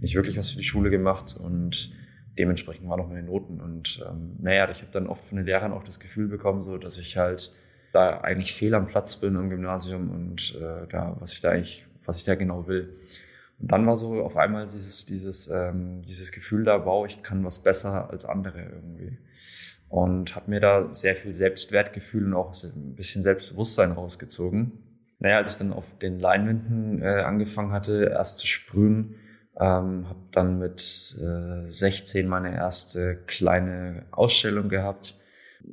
nicht 0.00 0.14
wirklich 0.14 0.36
was 0.36 0.50
für 0.50 0.58
die 0.58 0.64
Schule 0.64 0.90
gemacht 0.90 1.36
und 1.38 1.92
dementsprechend 2.36 2.88
waren 2.88 3.00
auch 3.00 3.08
meine 3.08 3.22
Noten. 3.22 3.60
Und 3.60 4.04
ähm, 4.08 4.36
naja, 4.40 4.68
ich 4.70 4.82
habe 4.82 4.92
dann 4.92 5.06
oft 5.06 5.24
von 5.24 5.36
den 5.36 5.46
Lehrern 5.46 5.72
auch 5.72 5.84
das 5.84 6.00
Gefühl 6.00 6.28
bekommen, 6.28 6.64
so 6.64 6.78
dass 6.78 6.98
ich 6.98 7.16
halt 7.16 7.54
da 7.92 8.20
eigentlich 8.22 8.52
fehl 8.52 8.74
am 8.74 8.88
Platz 8.88 9.20
bin 9.20 9.36
im 9.36 9.50
Gymnasium 9.50 10.10
und 10.10 10.56
äh, 10.56 10.88
da, 10.88 11.16
was 11.20 11.32
ich 11.32 11.40
da 11.40 11.50
eigentlich, 11.50 11.86
was 12.04 12.18
ich 12.18 12.24
da 12.24 12.34
genau 12.34 12.66
will. 12.66 12.92
Und 13.60 13.70
dann 13.70 13.86
war 13.86 13.94
so 13.94 14.20
auf 14.20 14.36
einmal 14.36 14.64
dieses, 14.64 15.06
dieses, 15.06 15.48
ähm, 15.48 16.02
dieses 16.02 16.32
Gefühl 16.32 16.64
da, 16.64 16.84
wow, 16.84 17.06
ich 17.06 17.22
kann 17.22 17.44
was 17.44 17.62
besser 17.62 18.10
als 18.10 18.24
andere 18.24 18.62
irgendwie 18.62 19.16
und 19.94 20.34
habe 20.34 20.50
mir 20.50 20.58
da 20.58 20.92
sehr 20.92 21.14
viel 21.14 21.32
Selbstwertgefühl 21.32 22.24
und 22.24 22.34
auch 22.34 22.52
ein 22.64 22.96
bisschen 22.96 23.22
Selbstbewusstsein 23.22 23.92
rausgezogen. 23.92 24.72
Naja, 25.20 25.36
als 25.36 25.52
ich 25.52 25.56
dann 25.58 25.72
auf 25.72 25.96
den 26.00 26.18
Leinwänden 26.18 27.00
äh, 27.00 27.22
angefangen 27.22 27.70
hatte, 27.70 28.10
erst 28.12 28.40
zu 28.40 28.48
sprühen, 28.48 29.14
ähm, 29.56 30.08
habe 30.08 30.18
dann 30.32 30.58
mit 30.58 30.80
äh, 31.22 31.70
16 31.70 32.26
meine 32.26 32.56
erste 32.56 33.22
kleine 33.28 34.06
Ausstellung 34.10 34.68
gehabt. 34.68 35.16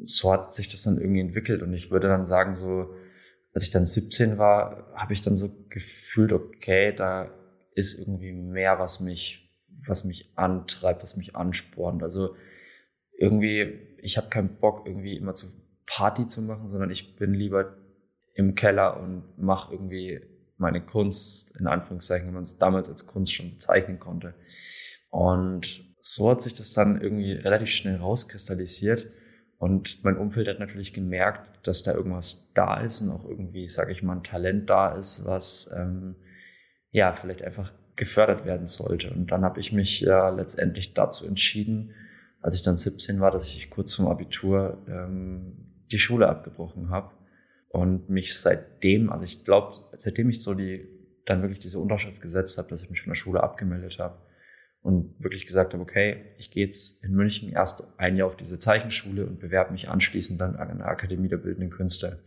So 0.04 0.32
hat 0.32 0.54
sich 0.54 0.70
das 0.70 0.84
dann 0.84 1.00
irgendwie 1.00 1.22
entwickelt 1.22 1.64
und 1.64 1.74
ich 1.74 1.90
würde 1.90 2.08
dann 2.08 2.24
sagen, 2.24 2.56
so 2.56 2.94
als 3.56 3.64
ich 3.64 3.72
dann 3.72 3.88
17 3.88 4.38
war, 4.38 4.94
habe 4.94 5.14
ich 5.14 5.22
dann 5.22 5.36
so 5.36 5.50
gefühlt, 5.70 6.32
okay, 6.32 6.94
da 6.96 7.32
ist 7.74 7.98
irgendwie 7.98 8.34
mehr, 8.34 8.78
was 8.78 9.00
mich, 9.00 9.50
was 9.88 10.04
mich 10.04 10.32
antreibt, 10.36 11.02
was 11.02 11.18
mich 11.18 11.36
anspornt. 11.36 12.04
Also 12.04 12.36
irgendwie 13.18 13.91
ich 14.02 14.18
habe 14.18 14.30
keinen 14.30 14.58
Bock, 14.58 14.86
irgendwie 14.86 15.18
immer 15.18 15.34
zu 15.34 15.48
Party 15.86 16.28
zu 16.28 16.42
machen, 16.42 16.70
sondern 16.70 16.92
ich 16.92 17.16
bin 17.16 17.34
lieber 17.34 17.76
im 18.34 18.56
Keller 18.56 19.00
und 19.00 19.24
mache 19.38 19.74
irgendwie 19.74 20.22
meine 20.58 20.82
Kunst, 20.82 21.56
in 21.60 21.68
Anführungszeichen, 21.68 22.28
wenn 22.28 22.36
man 22.36 22.44
es 22.44 22.58
damals 22.58 22.90
als 22.90 23.08
Kunst 23.08 23.34
schon 23.34 23.52
bezeichnen 23.52 24.00
konnte. 24.00 24.34
Und 25.10 25.84
so 26.00 26.30
hat 26.30 26.42
sich 26.42 26.54
das 26.54 26.74
dann 26.74 27.02
irgendwie 27.02 27.34
relativ 27.34 27.70
schnell 27.70 27.98
rauskristallisiert. 27.98 29.08
Und 29.58 30.04
mein 30.04 30.18
Umfeld 30.18 30.48
hat 30.48 30.60
natürlich 30.60 30.94
gemerkt, 30.94 31.68
dass 31.68 31.84
da 31.84 31.94
irgendwas 31.94 32.52
da 32.54 32.80
ist 32.82 33.02
und 33.02 33.12
auch 33.12 33.26
irgendwie, 33.26 33.70
sage 33.70 33.92
ich 33.92 34.02
mal, 34.02 34.18
ein 34.18 34.24
Talent 34.24 34.70
da 34.70 34.96
ist, 34.96 35.26
was 35.26 35.70
ähm, 35.76 36.16
ja, 36.90 37.14
vielleicht 37.14 37.44
einfach 37.44 37.72
gefördert 37.96 38.46
werden 38.46 38.66
sollte. 38.66 39.12
Und 39.12 39.32
dann 39.32 39.44
habe 39.44 39.60
ich 39.60 39.72
mich 39.72 40.02
ja 40.02 40.30
letztendlich 40.30 40.94
dazu 40.94 41.28
entschieden, 41.28 41.94
als 42.42 42.56
ich 42.56 42.64
dann 42.64 42.78
17 42.78 43.20
war, 43.20 43.32
dass 43.32 43.54
ich 43.54 43.70
kurz 43.70 43.92
zum 43.92 44.08
Abitur 44.08 44.84
ähm, 44.88 45.84
die 45.92 46.00
Schule 46.00 46.28
abgebrochen 46.28 46.90
habe 46.90 47.12
und 47.70 48.10
mich 48.10 48.38
seitdem, 48.38 49.12
also 49.12 49.24
ich 49.24 49.46
glaube, 49.46 49.76
seitdem 49.96 50.30
ich 50.30 50.42
so 50.42 50.54
die 50.54 50.88
dann 51.26 51.42
wirklich 51.42 51.60
diese 51.60 51.80
Unterschrift 51.80 52.22
gesetzt 52.22 52.58
habe, 52.58 52.70
dass 52.70 52.82
ich 52.82 52.90
mich 52.90 53.02
von 53.02 53.12
der 53.12 53.16
Schule 53.16 53.44
abgemeldet 53.44 54.00
habe 54.00 54.18
und 54.82 55.14
wirklich 55.20 55.46
gesagt 55.46 55.74
habe, 55.74 55.84
okay, 55.84 56.26
ich 56.38 56.52
gehe 56.52 56.66
jetzt 56.66 57.04
in 57.04 57.14
München 57.14 57.50
erst 57.50 58.00
ein 58.00 58.18
Jahr 58.18 58.28
auf 58.28 58.36
diese 58.36 58.58
Zeichenschule 58.58 59.26
und 59.26 59.40
bewerbe 59.40 59.72
mich 59.72 59.90
anschließend 59.90 60.42
dann 60.42 60.56
an 60.56 60.80
der 60.80 60.88
Akademie 60.88 61.30
der 61.30 61.38
Bildenden 61.38 61.70
Künste. 61.70 62.24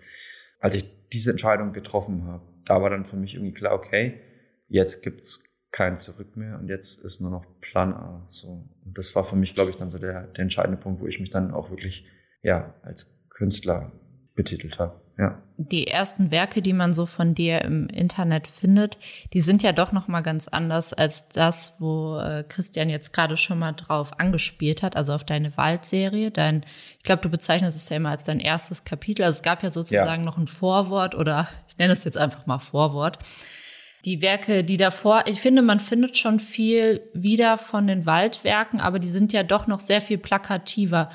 Als 0.60 0.76
ich 0.76 1.08
diese 1.12 1.32
Entscheidung 1.32 1.72
getroffen 1.72 2.24
habe, 2.24 2.46
da 2.64 2.80
war 2.80 2.90
dann 2.90 3.04
für 3.04 3.16
mich 3.16 3.34
irgendwie 3.34 3.52
klar, 3.52 3.74
okay, 3.74 4.20
jetzt 4.68 5.02
gibt's 5.02 5.53
kein 5.74 5.98
Zurück 5.98 6.36
mehr 6.36 6.56
und 6.60 6.68
jetzt 6.68 7.04
ist 7.04 7.20
nur 7.20 7.32
noch 7.32 7.44
Plan 7.60 7.92
A. 7.94 8.22
So. 8.28 8.64
Und 8.84 8.96
das 8.96 9.16
war 9.16 9.24
für 9.24 9.34
mich, 9.34 9.54
glaube 9.54 9.72
ich, 9.72 9.76
dann 9.76 9.90
so 9.90 9.98
der, 9.98 10.28
der 10.28 10.42
entscheidende 10.42 10.80
Punkt, 10.80 11.00
wo 11.00 11.06
ich 11.08 11.18
mich 11.18 11.30
dann 11.30 11.50
auch 11.50 11.68
wirklich 11.70 12.06
ja, 12.42 12.74
als 12.82 13.20
Künstler 13.28 13.90
betitelt 14.36 14.78
habe. 14.78 15.00
Ja. 15.18 15.42
Die 15.56 15.88
ersten 15.88 16.30
Werke, 16.30 16.62
die 16.62 16.72
man 16.72 16.92
so 16.92 17.06
von 17.06 17.34
dir 17.34 17.62
im 17.62 17.88
Internet 17.88 18.46
findet, 18.46 18.98
die 19.32 19.40
sind 19.40 19.64
ja 19.64 19.72
doch 19.72 19.90
noch 19.90 20.06
mal 20.06 20.20
ganz 20.20 20.46
anders 20.46 20.92
als 20.92 21.28
das, 21.28 21.74
wo 21.80 22.18
äh, 22.18 22.44
Christian 22.48 22.88
jetzt 22.88 23.12
gerade 23.12 23.36
schon 23.36 23.58
mal 23.58 23.72
drauf 23.72 24.20
angespielt 24.20 24.80
hat, 24.84 24.94
also 24.94 25.12
auf 25.12 25.24
deine 25.24 25.56
Waldserie. 25.56 26.30
Dein, 26.30 26.64
ich 26.98 27.04
glaube, 27.04 27.22
du 27.22 27.28
bezeichnest 27.28 27.76
es 27.76 27.88
ja 27.88 27.96
immer 27.96 28.10
als 28.10 28.24
dein 28.24 28.38
erstes 28.38 28.84
Kapitel. 28.84 29.24
Also 29.24 29.38
es 29.38 29.42
gab 29.42 29.64
ja 29.64 29.70
sozusagen 29.70 30.22
ja. 30.22 30.26
noch 30.26 30.38
ein 30.38 30.46
Vorwort 30.46 31.16
oder 31.16 31.48
ich 31.68 31.78
nenne 31.78 31.92
es 31.92 32.04
jetzt 32.04 32.18
einfach 32.18 32.46
mal 32.46 32.60
Vorwort 32.60 33.18
die 34.04 34.20
Werke, 34.20 34.64
die 34.64 34.76
davor, 34.76 35.24
ich 35.26 35.40
finde, 35.40 35.62
man 35.62 35.80
findet 35.80 36.16
schon 36.16 36.38
viel 36.38 37.00
wieder 37.14 37.56
von 37.58 37.86
den 37.86 38.06
Waldwerken, 38.06 38.80
aber 38.80 38.98
die 38.98 39.08
sind 39.08 39.32
ja 39.32 39.42
doch 39.42 39.66
noch 39.66 39.80
sehr 39.80 40.00
viel 40.00 40.18
plakativer. 40.18 41.08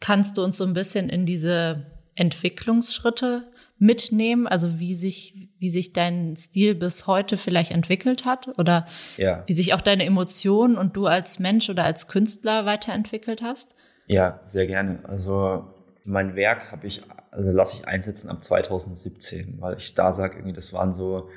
Kannst 0.00 0.38
du 0.38 0.44
uns 0.44 0.56
so 0.56 0.64
ein 0.64 0.74
bisschen 0.74 1.08
in 1.08 1.26
diese 1.26 1.86
Entwicklungsschritte 2.14 3.48
mitnehmen, 3.78 4.46
also 4.46 4.78
wie 4.78 4.94
sich, 4.94 5.48
wie 5.58 5.70
sich 5.70 5.92
dein 5.92 6.36
Stil 6.36 6.74
bis 6.74 7.06
heute 7.06 7.36
vielleicht 7.36 7.70
entwickelt 7.70 8.24
hat 8.24 8.48
oder 8.58 8.86
ja. 9.16 9.44
wie 9.46 9.52
sich 9.52 9.74
auch 9.74 9.80
deine 9.80 10.04
Emotionen 10.04 10.76
und 10.76 10.96
du 10.96 11.06
als 11.06 11.38
Mensch 11.38 11.70
oder 11.70 11.84
als 11.84 12.08
Künstler 12.08 12.66
weiterentwickelt 12.66 13.42
hast? 13.42 13.74
Ja, 14.06 14.40
sehr 14.42 14.66
gerne. 14.66 15.00
Also 15.04 15.64
mein 16.04 16.34
Werk 16.34 16.72
habe 16.72 16.86
ich, 16.86 17.02
also 17.30 17.50
lasse 17.50 17.78
ich 17.78 17.88
einsetzen 17.88 18.30
ab 18.30 18.42
2017, 18.42 19.60
weil 19.60 19.76
ich 19.76 19.94
da 19.94 20.12
sage, 20.12 20.36
irgendwie, 20.36 20.54
das 20.54 20.72
waren 20.72 20.92
so 20.92 21.28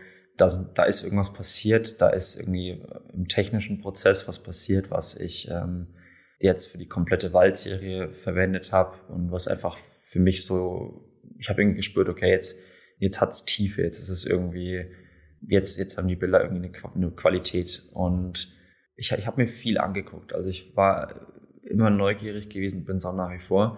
da, 0.41 0.47
da 0.73 0.83
ist 0.83 1.03
irgendwas 1.03 1.33
passiert, 1.33 2.01
da 2.01 2.09
ist 2.09 2.39
irgendwie 2.39 2.81
im 3.13 3.27
technischen 3.27 3.79
Prozess 3.79 4.27
was 4.27 4.41
passiert, 4.41 4.89
was 4.89 5.15
ich 5.15 5.47
ähm, 5.51 5.87
jetzt 6.39 6.71
für 6.71 6.79
die 6.79 6.87
komplette 6.87 7.31
Waldserie 7.31 8.13
verwendet 8.13 8.71
habe 8.71 8.97
und 9.09 9.31
was 9.31 9.47
einfach 9.47 9.77
für 10.09 10.19
mich 10.19 10.43
so, 10.43 11.07
ich 11.37 11.47
habe 11.49 11.61
irgendwie 11.61 11.77
gespürt, 11.77 12.09
okay, 12.09 12.31
jetzt, 12.31 12.59
jetzt 12.97 13.21
hat's 13.21 13.45
Tiefe, 13.45 13.83
jetzt 13.83 13.99
ist 13.99 14.09
es 14.09 14.25
irgendwie, 14.25 14.87
jetzt, 15.47 15.77
jetzt 15.77 15.99
haben 15.99 16.07
die 16.07 16.15
Bilder 16.15 16.41
irgendwie 16.41 16.69
eine, 16.69 16.95
eine 16.95 17.11
Qualität 17.11 17.87
und 17.93 18.57
ich, 18.95 19.11
ich 19.11 19.27
habe 19.27 19.41
mir 19.41 19.47
viel 19.47 19.77
angeguckt. 19.77 20.33
Also 20.33 20.49
ich 20.49 20.75
war 20.75 21.27
immer 21.61 21.91
neugierig 21.91 22.49
gewesen, 22.49 22.83
bin 22.83 22.97
es 22.97 23.05
auch 23.05 23.15
nach 23.15 23.31
wie 23.31 23.39
vor 23.39 23.77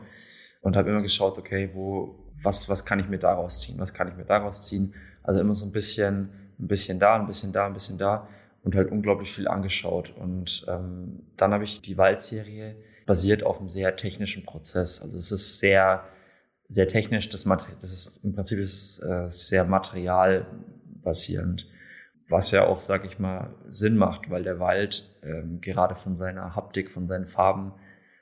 und 0.61 0.77
habe 0.77 0.89
immer 0.89 1.01
geschaut, 1.01 1.37
okay, 1.37 1.71
wo, 1.73 2.31
was, 2.41 2.69
was 2.69 2.85
kann 2.85 2.99
ich 2.99 3.09
mir 3.09 3.19
daraus 3.19 3.61
ziehen, 3.61 3.75
was 3.79 3.93
kann 3.93 4.07
ich 4.07 4.15
mir 4.15 4.25
daraus 4.25 4.65
ziehen. 4.65 4.93
Also 5.23 5.41
immer 5.41 5.55
so 5.55 5.65
ein 5.65 5.73
bisschen 5.73 6.42
ein 6.59 6.67
bisschen 6.67 6.99
da, 6.99 7.15
ein 7.15 7.27
bisschen 7.27 7.51
da, 7.51 7.65
ein 7.65 7.73
bisschen 7.73 7.97
da 7.97 8.27
und 8.63 8.75
halt 8.75 8.91
unglaublich 8.91 9.31
viel 9.31 9.47
angeschaut. 9.47 10.13
Und 10.17 10.65
ähm, 10.67 11.23
dann 11.37 11.53
habe 11.53 11.63
ich 11.63 11.81
die 11.81 11.97
Waldserie 11.97 12.75
basiert 13.05 13.43
auf 13.43 13.59
einem 13.59 13.69
sehr 13.69 13.95
technischen 13.95 14.45
Prozess. 14.45 15.01
Also 15.01 15.17
es 15.17 15.31
ist 15.31 15.59
sehr, 15.59 16.03
sehr 16.67 16.87
technisch. 16.87 17.29
Das, 17.29 17.43
das 17.43 17.91
ist 17.91 18.23
im 18.23 18.33
Prinzip 18.33 18.59
ist 18.59 18.73
es, 18.73 19.03
äh, 19.03 19.27
sehr 19.27 19.65
materialbasierend, 19.65 21.67
was 22.29 22.51
ja 22.51 22.65
auch, 22.65 22.79
sag 22.79 23.05
ich 23.05 23.19
mal, 23.19 23.53
Sinn 23.67 23.97
macht, 23.97 24.29
weil 24.29 24.43
der 24.43 24.59
Wald 24.59 25.17
ähm, 25.23 25.59
gerade 25.59 25.95
von 25.95 26.15
seiner 26.15 26.55
Haptik, 26.55 26.89
von 26.89 27.07
seinen 27.07 27.25
Farben, 27.25 27.73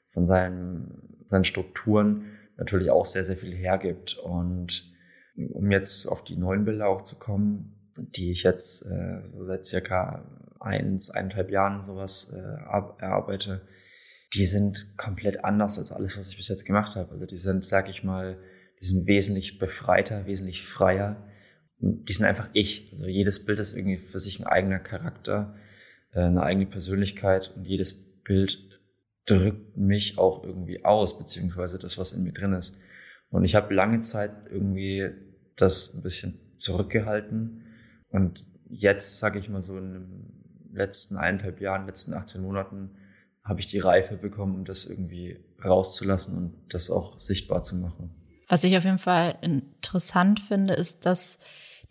von 0.07 0.25
seinen, 0.25 1.25
seinen 1.27 1.45
Strukturen 1.45 2.25
natürlich 2.57 2.89
auch 2.89 3.05
sehr, 3.05 3.23
sehr 3.23 3.37
viel 3.37 3.55
hergibt. 3.55 4.17
Und 4.17 4.91
um 5.35 5.71
jetzt 5.71 6.07
auf 6.07 6.23
die 6.23 6.35
neuen 6.35 6.65
Bilder 6.65 6.87
auch 6.87 7.03
zu 7.03 7.19
kommen, 7.19 7.80
die 7.95 8.31
ich 8.31 8.43
jetzt 8.43 8.85
äh, 8.85 9.21
seit 9.45 9.65
circa 9.65 10.25
eins, 10.59 11.09
eineinhalb 11.09 11.49
Jahren 11.49 11.83
sowas 11.83 12.33
äh, 12.35 12.39
erarbeite, 12.39 13.61
die 14.33 14.45
sind 14.45 14.97
komplett 14.97 15.43
anders 15.43 15.77
als 15.77 15.91
alles, 15.91 16.17
was 16.17 16.29
ich 16.29 16.37
bis 16.37 16.47
jetzt 16.47 16.65
gemacht 16.65 16.95
habe. 16.95 17.11
Also 17.11 17.25
die 17.25 17.37
sind, 17.37 17.65
sag 17.65 17.89
ich 17.89 18.03
mal, 18.03 18.37
die 18.79 18.85
sind 18.85 19.07
wesentlich 19.07 19.59
befreiter, 19.59 20.25
wesentlich 20.25 20.63
freier. 20.63 21.27
Die 21.79 22.13
sind 22.13 22.25
einfach 22.25 22.49
ich. 22.53 22.89
Also 22.93 23.07
jedes 23.07 23.45
Bild 23.45 23.59
ist 23.59 23.73
irgendwie 23.73 23.97
für 23.97 24.19
sich 24.19 24.39
ein 24.39 24.45
eigener 24.45 24.79
Charakter, 24.79 25.55
äh, 26.13 26.21
eine 26.21 26.43
eigene 26.43 26.67
Persönlichkeit 26.67 27.53
und 27.55 27.65
jedes 27.65 28.21
Bild 28.23 28.59
drückt 29.25 29.77
mich 29.77 30.17
auch 30.17 30.43
irgendwie 30.43 30.85
aus, 30.85 31.17
beziehungsweise 31.17 31.77
das, 31.77 31.97
was 31.97 32.11
in 32.13 32.23
mir 32.23 32.33
drin 32.33 32.53
ist. 32.53 32.79
Und 33.29 33.43
ich 33.43 33.55
habe 33.55 33.73
lange 33.73 34.01
Zeit 34.01 34.31
irgendwie 34.49 35.09
das 35.55 35.93
ein 35.93 36.03
bisschen 36.03 36.39
zurückgehalten 36.55 37.65
und 38.11 38.45
jetzt, 38.69 39.19
sage 39.19 39.39
ich 39.39 39.49
mal 39.49 39.61
so, 39.61 39.77
in 39.77 39.93
den 39.93 40.73
letzten 40.73 41.17
eineinhalb 41.17 41.61
Jahren, 41.61 41.85
letzten 41.85 42.13
18 42.13 42.41
Monaten, 42.41 42.91
habe 43.43 43.59
ich 43.59 43.67
die 43.67 43.79
Reife 43.79 44.17
bekommen, 44.17 44.55
um 44.55 44.65
das 44.65 44.85
irgendwie 44.85 45.43
rauszulassen 45.63 46.37
und 46.37 46.73
das 46.73 46.91
auch 46.91 47.19
sichtbar 47.19 47.63
zu 47.63 47.75
machen. 47.77 48.11
Was 48.47 48.63
ich 48.63 48.77
auf 48.77 48.83
jeden 48.83 48.99
Fall 48.99 49.37
interessant 49.41 50.39
finde, 50.39 50.73
ist, 50.73 51.05
dass 51.05 51.39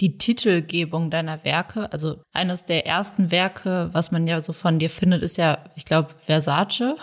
die 0.01 0.17
Titelgebung 0.17 1.11
deiner 1.11 1.45
Werke, 1.45 1.93
also 1.93 2.23
eines 2.33 2.65
der 2.65 2.87
ersten 2.87 3.31
Werke, 3.31 3.91
was 3.93 4.13
man 4.13 4.27
ja 4.27 4.41
so 4.41 4.53
von 4.53 4.79
dir 4.79 4.91
findet, 4.91 5.23
ist 5.23 5.37
ja, 5.37 5.65
ich 5.77 5.85
glaube, 5.85 6.15
Versace. 6.25 6.97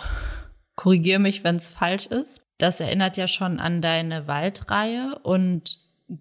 Korrigiere 0.74 1.18
mich, 1.18 1.44
wenn 1.44 1.56
es 1.56 1.68
falsch 1.68 2.06
ist. 2.06 2.42
Das 2.58 2.80
erinnert 2.80 3.16
ja 3.16 3.28
schon 3.28 3.60
an 3.60 3.82
deine 3.82 4.26
Waldreihe 4.26 5.18
und 5.22 5.76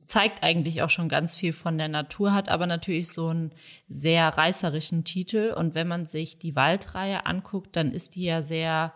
zeigt 0.06 0.44
eigentlich 0.44 0.82
auch 0.82 0.90
schon 0.90 1.10
ganz 1.10 1.36
viel 1.36 1.54
von 1.54 1.78
der 1.78 1.88
Natur, 1.88 2.34
hat 2.34 2.50
aber 2.50 2.68
natürlich 2.68 3.10
so 3.10 3.30
einen 3.30 3.52
sehr 3.88 4.28
reißerischen 4.28 5.04
Titel. 5.04 5.54
Und 5.56 5.76
wenn 5.76 5.88
man 5.88 6.06
sich 6.06 6.40
die 6.40 6.56
Waldreihe 6.56 7.26
anguckt, 7.26 7.76
dann 7.76 7.92
ist 7.92 8.16
die 8.16 8.26
ja 8.26 8.42
sehr, 8.42 8.94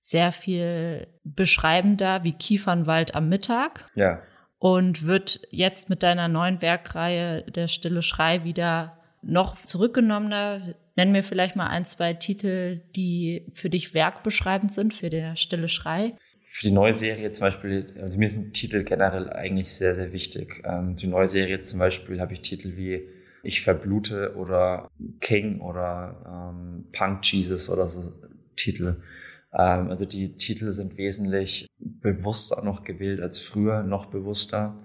sehr 0.00 0.32
viel 0.32 1.06
beschreibender 1.24 2.24
wie 2.24 2.32
Kiefernwald 2.32 3.14
am 3.14 3.28
Mittag. 3.28 3.90
Ja. 3.94 4.22
Und 4.58 5.06
wird 5.06 5.40
jetzt 5.50 5.90
mit 5.90 6.02
deiner 6.02 6.28
neuen 6.28 6.62
Werkreihe 6.62 7.42
Der 7.42 7.68
Stille 7.68 8.02
Schrei 8.02 8.44
wieder 8.44 8.98
noch 9.22 9.62
zurückgenommener. 9.62 10.74
Nenn 10.96 11.12
mir 11.12 11.22
vielleicht 11.22 11.56
mal 11.56 11.66
ein, 11.66 11.84
zwei 11.84 12.14
Titel, 12.14 12.82
die 12.96 13.46
für 13.54 13.70
dich 13.70 13.94
werkbeschreibend 13.94 14.72
sind, 14.72 14.94
für 14.94 15.10
der 15.10 15.36
Stille 15.36 15.68
Schrei 15.68 16.16
für 16.52 16.66
die 16.66 16.72
neue 16.72 16.92
Serie 16.92 17.30
zum 17.30 17.46
Beispiel, 17.46 17.94
also 18.02 18.18
mir 18.18 18.28
sind 18.28 18.54
Titel 18.54 18.82
generell 18.82 19.30
eigentlich 19.30 19.70
sehr, 19.72 19.94
sehr 19.94 20.12
wichtig. 20.12 20.60
Ähm, 20.64 20.96
die 20.96 21.06
neue 21.06 21.28
Serie 21.28 21.60
zum 21.60 21.78
Beispiel 21.78 22.20
habe 22.20 22.32
ich 22.32 22.40
Titel 22.40 22.76
wie 22.76 23.08
Ich 23.44 23.62
verblute 23.62 24.34
oder 24.34 24.90
King 25.20 25.60
oder 25.60 26.50
ähm, 26.52 26.86
Punk 26.90 27.24
Jesus 27.24 27.70
oder 27.70 27.86
so 27.86 28.12
Titel. 28.56 28.96
Ähm, 29.52 29.90
also 29.90 30.04
die 30.04 30.34
Titel 30.34 30.72
sind 30.72 30.98
wesentlich 30.98 31.68
bewusster 31.78 32.64
noch 32.64 32.82
gewählt 32.82 33.20
als 33.20 33.38
früher, 33.38 33.84
noch 33.84 34.06
bewusster. 34.06 34.76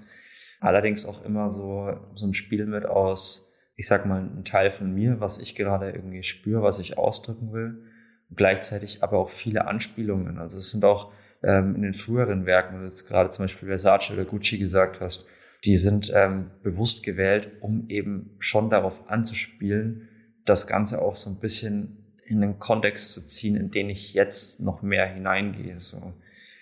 Allerdings 0.59 1.07
auch 1.07 1.25
immer 1.25 1.49
so, 1.49 1.99
so 2.13 2.27
ein 2.27 2.35
Spiel 2.35 2.67
mit 2.67 2.85
aus, 2.85 3.51
ich 3.75 3.87
sag 3.87 4.05
mal, 4.05 4.21
ein 4.21 4.45
Teil 4.45 4.69
von 4.69 4.93
mir, 4.93 5.19
was 5.19 5.39
ich 5.39 5.55
gerade 5.55 5.89
irgendwie 5.89 6.21
spüre, 6.21 6.61
was 6.61 6.77
ich 6.77 6.99
ausdrücken 6.99 7.51
will. 7.53 7.91
gleichzeitig 8.35 9.01
aber 9.01 9.17
auch 9.17 9.31
viele 9.31 9.65
Anspielungen. 9.65 10.37
Also 10.37 10.59
es 10.59 10.69
sind 10.69 10.85
auch 10.85 11.11
ähm, 11.45 11.75
in 11.75 11.81
den 11.83 11.93
früheren 11.93 12.45
Werken, 12.45 12.79
wenn 12.79 12.87
du 12.87 13.05
gerade 13.07 13.29
zum 13.29 13.45
Beispiel 13.45 13.67
Versace 13.67 14.11
oder 14.11 14.25
Gucci 14.25 14.57
gesagt 14.57 14.99
hast, 14.99 15.27
die 15.63 15.77
sind 15.77 16.11
ähm, 16.13 16.51
bewusst 16.63 17.03
gewählt, 17.03 17.51
um 17.61 17.89
eben 17.89 18.35
schon 18.39 18.69
darauf 18.69 19.09
anzuspielen, 19.09 20.09
das 20.45 20.67
Ganze 20.67 21.01
auch 21.01 21.15
so 21.15 21.29
ein 21.29 21.39
bisschen 21.39 21.97
in 22.25 22.41
den 22.41 22.59
Kontext 22.59 23.11
zu 23.11 23.25
ziehen, 23.27 23.55
in 23.55 23.71
den 23.71 23.89
ich 23.89 24.13
jetzt 24.13 24.59
noch 24.59 24.81
mehr 24.81 25.07
hineingehe, 25.07 25.79
so 25.79 26.13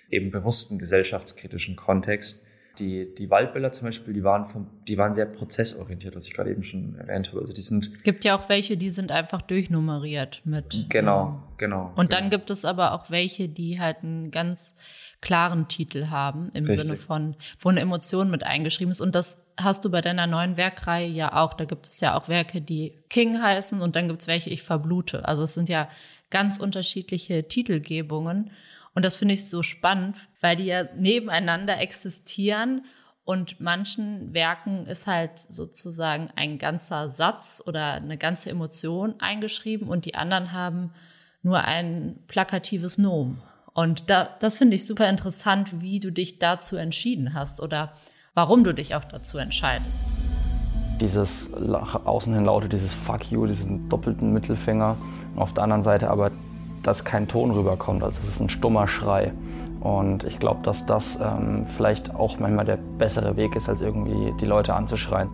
eben 0.09 0.31
bewussten 0.31 0.77
gesellschaftskritischen 0.77 1.75
Kontext. 1.75 2.45
Die, 2.79 3.13
die 3.13 3.29
Waldbilder 3.29 3.71
zum 3.71 3.87
Beispiel, 3.87 4.13
die 4.13 4.23
waren, 4.23 4.47
vom, 4.47 4.67
die 4.87 4.97
waren 4.97 5.13
sehr 5.13 5.27
prozessorientiert, 5.27 6.15
was 6.15 6.27
ich 6.27 6.33
gerade 6.33 6.49
eben 6.49 6.63
schon 6.63 6.95
erwähnt 6.95 7.27
habe. 7.29 7.39
Also 7.39 7.53
die 7.53 7.61
sind. 7.61 8.03
Gibt 8.03 8.25
ja 8.25 8.35
auch 8.35 8.49
welche, 8.49 8.77
die 8.77 8.89
sind 8.89 9.11
einfach 9.11 9.41
durchnummeriert 9.43 10.41
mit. 10.43 10.87
Genau, 10.89 11.27
ähm, 11.27 11.57
genau. 11.57 11.91
Und 11.95 12.09
genau. 12.09 12.21
dann 12.21 12.29
gibt 12.29 12.49
es 12.49 12.65
aber 12.65 12.93
auch 12.93 13.11
welche, 13.11 13.47
die 13.47 13.79
halt 13.79 13.97
einen 14.01 14.31
ganz 14.31 14.75
klaren 15.23 15.69
Titel 15.69 16.07
haben, 16.07 16.49
im 16.53 16.65
Richtig. 16.65 16.83
Sinne 16.83 16.97
von, 16.97 17.35
wo 17.57 17.69
eine 17.69 17.79
Emotion 17.79 18.29
mit 18.29 18.43
eingeschrieben 18.43 18.91
ist. 18.91 18.99
Und 18.99 19.15
das 19.15 19.45
hast 19.55 19.85
du 19.85 19.89
bei 19.89 20.01
deiner 20.01 20.27
neuen 20.27 20.57
Werkreihe 20.57 21.07
ja 21.07 21.33
auch. 21.33 21.53
Da 21.53 21.63
gibt 21.63 21.87
es 21.87 22.01
ja 22.01 22.17
auch 22.17 22.27
Werke, 22.27 22.59
die 22.59 22.99
King 23.09 23.41
heißen 23.41 23.81
und 23.81 23.95
dann 23.95 24.09
gibt 24.09 24.21
es 24.21 24.27
welche, 24.27 24.49
ich 24.49 24.63
verblute. 24.63 25.25
Also 25.25 25.43
es 25.43 25.53
sind 25.53 25.69
ja 25.69 25.87
ganz 26.29 26.59
unterschiedliche 26.59 27.47
Titelgebungen. 27.47 28.51
Und 28.95 29.05
das 29.05 29.15
finde 29.15 29.33
ich 29.33 29.49
so 29.49 29.63
spannend, 29.63 30.17
weil 30.41 30.55
die 30.55 30.65
ja 30.65 30.83
nebeneinander 30.95 31.79
existieren 31.79 32.83
und 33.25 33.61
manchen 33.61 34.33
Werken 34.33 34.85
ist 34.85 35.07
halt 35.07 35.39
sozusagen 35.39 36.29
ein 36.35 36.57
ganzer 36.57 37.07
Satz 37.07 37.63
oder 37.65 37.93
eine 37.93 38.17
ganze 38.17 38.49
Emotion 38.49 39.15
eingeschrieben 39.19 39.87
und 39.87 40.05
die 40.05 40.15
anderen 40.15 40.51
haben 40.51 40.91
nur 41.41 41.63
ein 41.63 42.19
plakatives 42.27 42.97
Nomen. 42.97 43.41
Und 43.73 44.09
da, 44.09 44.29
das 44.39 44.57
finde 44.57 44.75
ich 44.75 44.85
super 44.85 45.09
interessant, 45.09 45.81
wie 45.81 45.99
du 45.99 46.11
dich 46.11 46.39
dazu 46.39 46.75
entschieden 46.75 47.33
hast 47.33 47.61
oder 47.61 47.93
warum 48.33 48.63
du 48.63 48.73
dich 48.73 48.93
auch 48.93 49.05
dazu 49.05 49.37
entscheidest. 49.37 50.03
Dieses 50.99 51.51
außen 51.53 52.33
hin 52.33 52.45
laute, 52.45 52.69
dieses 52.69 52.93
Fuck 52.93 53.31
you, 53.31 53.47
diesen 53.47 53.89
doppelten 53.89 54.31
Mittelfinger. 54.31 54.97
Und 55.33 55.41
auf 55.41 55.53
der 55.53 55.63
anderen 55.63 55.81
Seite 55.81 56.09
aber, 56.09 56.31
dass 56.83 57.05
kein 57.05 57.27
Ton 57.27 57.51
rüberkommt. 57.51 58.03
Also 58.03 58.19
es 58.23 58.35
ist 58.35 58.39
ein 58.39 58.49
stummer 58.49 58.87
Schrei. 58.87 59.31
Und 59.79 60.23
ich 60.23 60.39
glaube, 60.39 60.61
dass 60.63 60.85
das 60.85 61.19
ähm, 61.21 61.65
vielleicht 61.75 62.15
auch 62.15 62.39
manchmal 62.39 62.65
der 62.65 62.77
bessere 62.97 63.35
Weg 63.35 63.55
ist, 63.55 63.67
als 63.67 63.81
irgendwie 63.81 64.33
die 64.39 64.45
Leute 64.45 64.73
anzuschreien. 64.73 65.29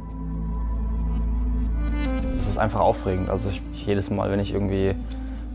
Es 2.35 2.47
ist 2.47 2.57
einfach 2.57 2.79
aufregend. 2.79 3.29
Also 3.29 3.49
ich, 3.49 3.61
jedes 3.85 4.09
Mal, 4.09 4.31
wenn 4.31 4.39
ich 4.39 4.53
irgendwie 4.53 4.95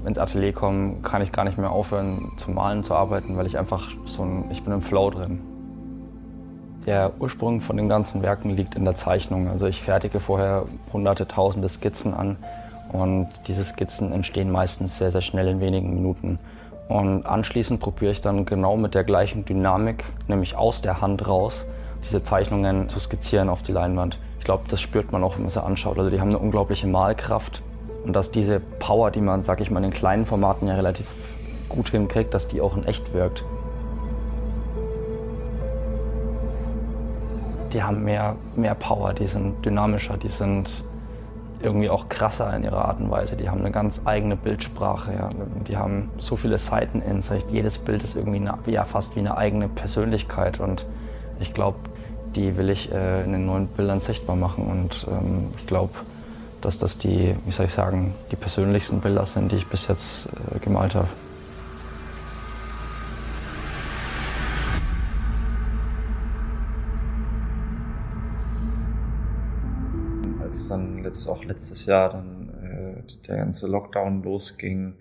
ins 0.05 0.19
Atelier 0.19 0.53
komme, 0.53 0.97
kann 1.03 1.23
ich 1.23 1.33
gar 1.33 1.45
nicht 1.45 1.59
mehr 1.59 1.71
aufhören 1.71 2.33
zu 2.37 2.51
malen, 2.51 2.85
zu 2.85 2.95
arbeiten, 2.95 3.37
weil 3.37 3.47
ich 3.47 3.59
einfach 3.59 3.89
so 4.05 4.23
ein, 4.23 4.51
ich 4.51 4.63
bin 4.63 4.73
im 4.73 4.83
Flow 4.83 5.11
drin. 5.11 5.41
Der 6.87 7.13
Ursprung 7.19 7.63
von 7.63 7.77
den 7.77 7.89
ganzen 7.89 8.23
Werken 8.23 8.51
liegt 8.51 8.75
in 8.75 8.85
der 8.85 8.95
Zeichnung. 8.95 9.49
Also 9.49 9.67
ich 9.67 9.83
fertige 9.83 10.21
vorher 10.21 10.67
hunderte, 10.93 11.27
tausende 11.27 11.69
Skizzen 11.69 12.13
an 12.13 12.37
und 12.95 13.29
diese 13.49 13.65
Skizzen 13.65 14.13
entstehen 14.13 14.53
meistens 14.53 14.99
sehr, 14.99 15.11
sehr 15.11 15.21
schnell 15.21 15.49
in 15.49 15.61
wenigen 15.61 15.93
Minuten. 15.95 16.39
Und 16.89 17.27
anschließend 17.27 17.81
probiere 17.81 18.13
ich 18.13 18.21
dann 18.21 18.47
genau 18.47 18.77
mit 18.77 18.95
der 18.95 19.03
gleichen 19.03 19.45
Dynamik, 19.45 20.05
nämlich 20.29 20.57
aus 20.57 20.81
der 20.81 21.01
Hand 21.01 21.27
raus, 21.27 21.65
diese 22.05 22.23
Zeichnungen 22.23 22.89
zu 22.89 23.01
skizzieren 23.01 23.49
auf 23.49 23.63
die 23.63 23.73
Leinwand. 23.73 24.17
Ich 24.39 24.45
glaube, 24.45 24.65
das 24.69 24.81
spürt 24.81 25.11
man 25.11 25.25
auch, 25.25 25.35
wenn 25.35 25.43
man 25.43 25.51
sie 25.51 25.61
anschaut. 25.61 25.99
Also 25.99 26.09
die 26.09 26.21
haben 26.21 26.29
eine 26.29 26.39
unglaubliche 26.39 26.87
Malkraft 26.87 27.63
und 28.05 28.13
dass 28.13 28.31
diese 28.31 28.61
Power, 28.61 29.11
die 29.11 29.21
man, 29.21 29.43
sag 29.43 29.61
ich 29.61 29.73
mal, 29.73 29.79
in 29.79 29.91
den 29.91 29.93
kleinen 29.93 30.25
Formaten 30.25 30.69
ja 30.69 30.77
relativ 30.77 31.07
gut 31.69 31.89
hinkriegt, 31.89 32.33
dass 32.33 32.47
die 32.47 32.61
auch 32.61 32.77
in 32.77 32.85
echt 32.87 33.13
wirkt. 33.13 33.43
Die 37.73 37.83
haben 37.83 38.05
mehr, 38.05 38.37
mehr 38.55 38.77
Power, 38.77 39.15
die 39.15 39.27
sind 39.27 39.67
dynamischer, 39.67 40.17
die 40.17 40.29
sind 40.29 40.71
irgendwie 41.64 41.90
auch 41.90 42.09
krasser 42.09 42.54
in 42.54 42.64
ihrer 42.64 42.85
Art 42.85 43.00
und 43.00 43.11
Weise. 43.11 43.37
Die 43.37 43.49
haben 43.49 43.61
eine 43.61 43.71
ganz 43.71 44.02
eigene 44.04 44.37
Bildsprache. 44.37 45.12
Ja. 45.12 45.30
Die 45.66 45.76
haben 45.76 46.11
so 46.18 46.37
viele 46.37 46.59
Seiten 46.59 47.02
in 47.02 47.23
sich. 47.23 47.44
Jedes 47.50 47.78
Bild 47.78 48.02
ist 48.02 48.16
irgendwie 48.16 48.38
eine, 48.38 48.59
ja, 48.66 48.85
fast 48.85 49.16
wie 49.16 49.21
eine 49.21 49.37
eigene 49.37 49.68
Persönlichkeit. 49.68 50.61
Und 50.61 50.85
ich 51.40 51.54
glaube, 51.54 51.78
die 52.37 52.56
will 52.56 52.71
ich 52.71 52.92
äh, 52.92 53.25
in 53.25 53.33
den 53.33 53.47
neuen 53.47 53.66
Bildern 53.66 54.00
sichtbar 54.00 54.37
machen. 54.37 54.66
Und 54.66 55.06
ähm, 55.09 55.49
ich 55.59 55.66
glaube, 55.66 55.94
dass 56.61 56.78
das 56.78 56.99
die, 56.99 57.35
wie 57.44 57.52
soll 57.52 57.66
ich 57.66 57.73
sagen, 57.73 58.14
die 58.30 58.37
persönlichsten 58.37 59.00
Bilder 59.00 59.26
sind, 59.26 59.52
die 59.52 59.56
ich 59.56 59.66
bis 59.66 59.88
jetzt 59.88 60.28
äh, 60.54 60.59
gemalt 60.59 60.94
habe. 60.94 61.09
Als 70.54 70.68
dann 70.68 71.02
letzt, 71.02 71.28
auch 71.28 71.42
letztes 71.42 71.84
Jahr 71.84 72.12
dann 72.12 72.49
äh, 72.49 73.23
der 73.26 73.38
ganze 73.38 73.66
Lockdown 73.66 74.23
losging, 74.23 74.94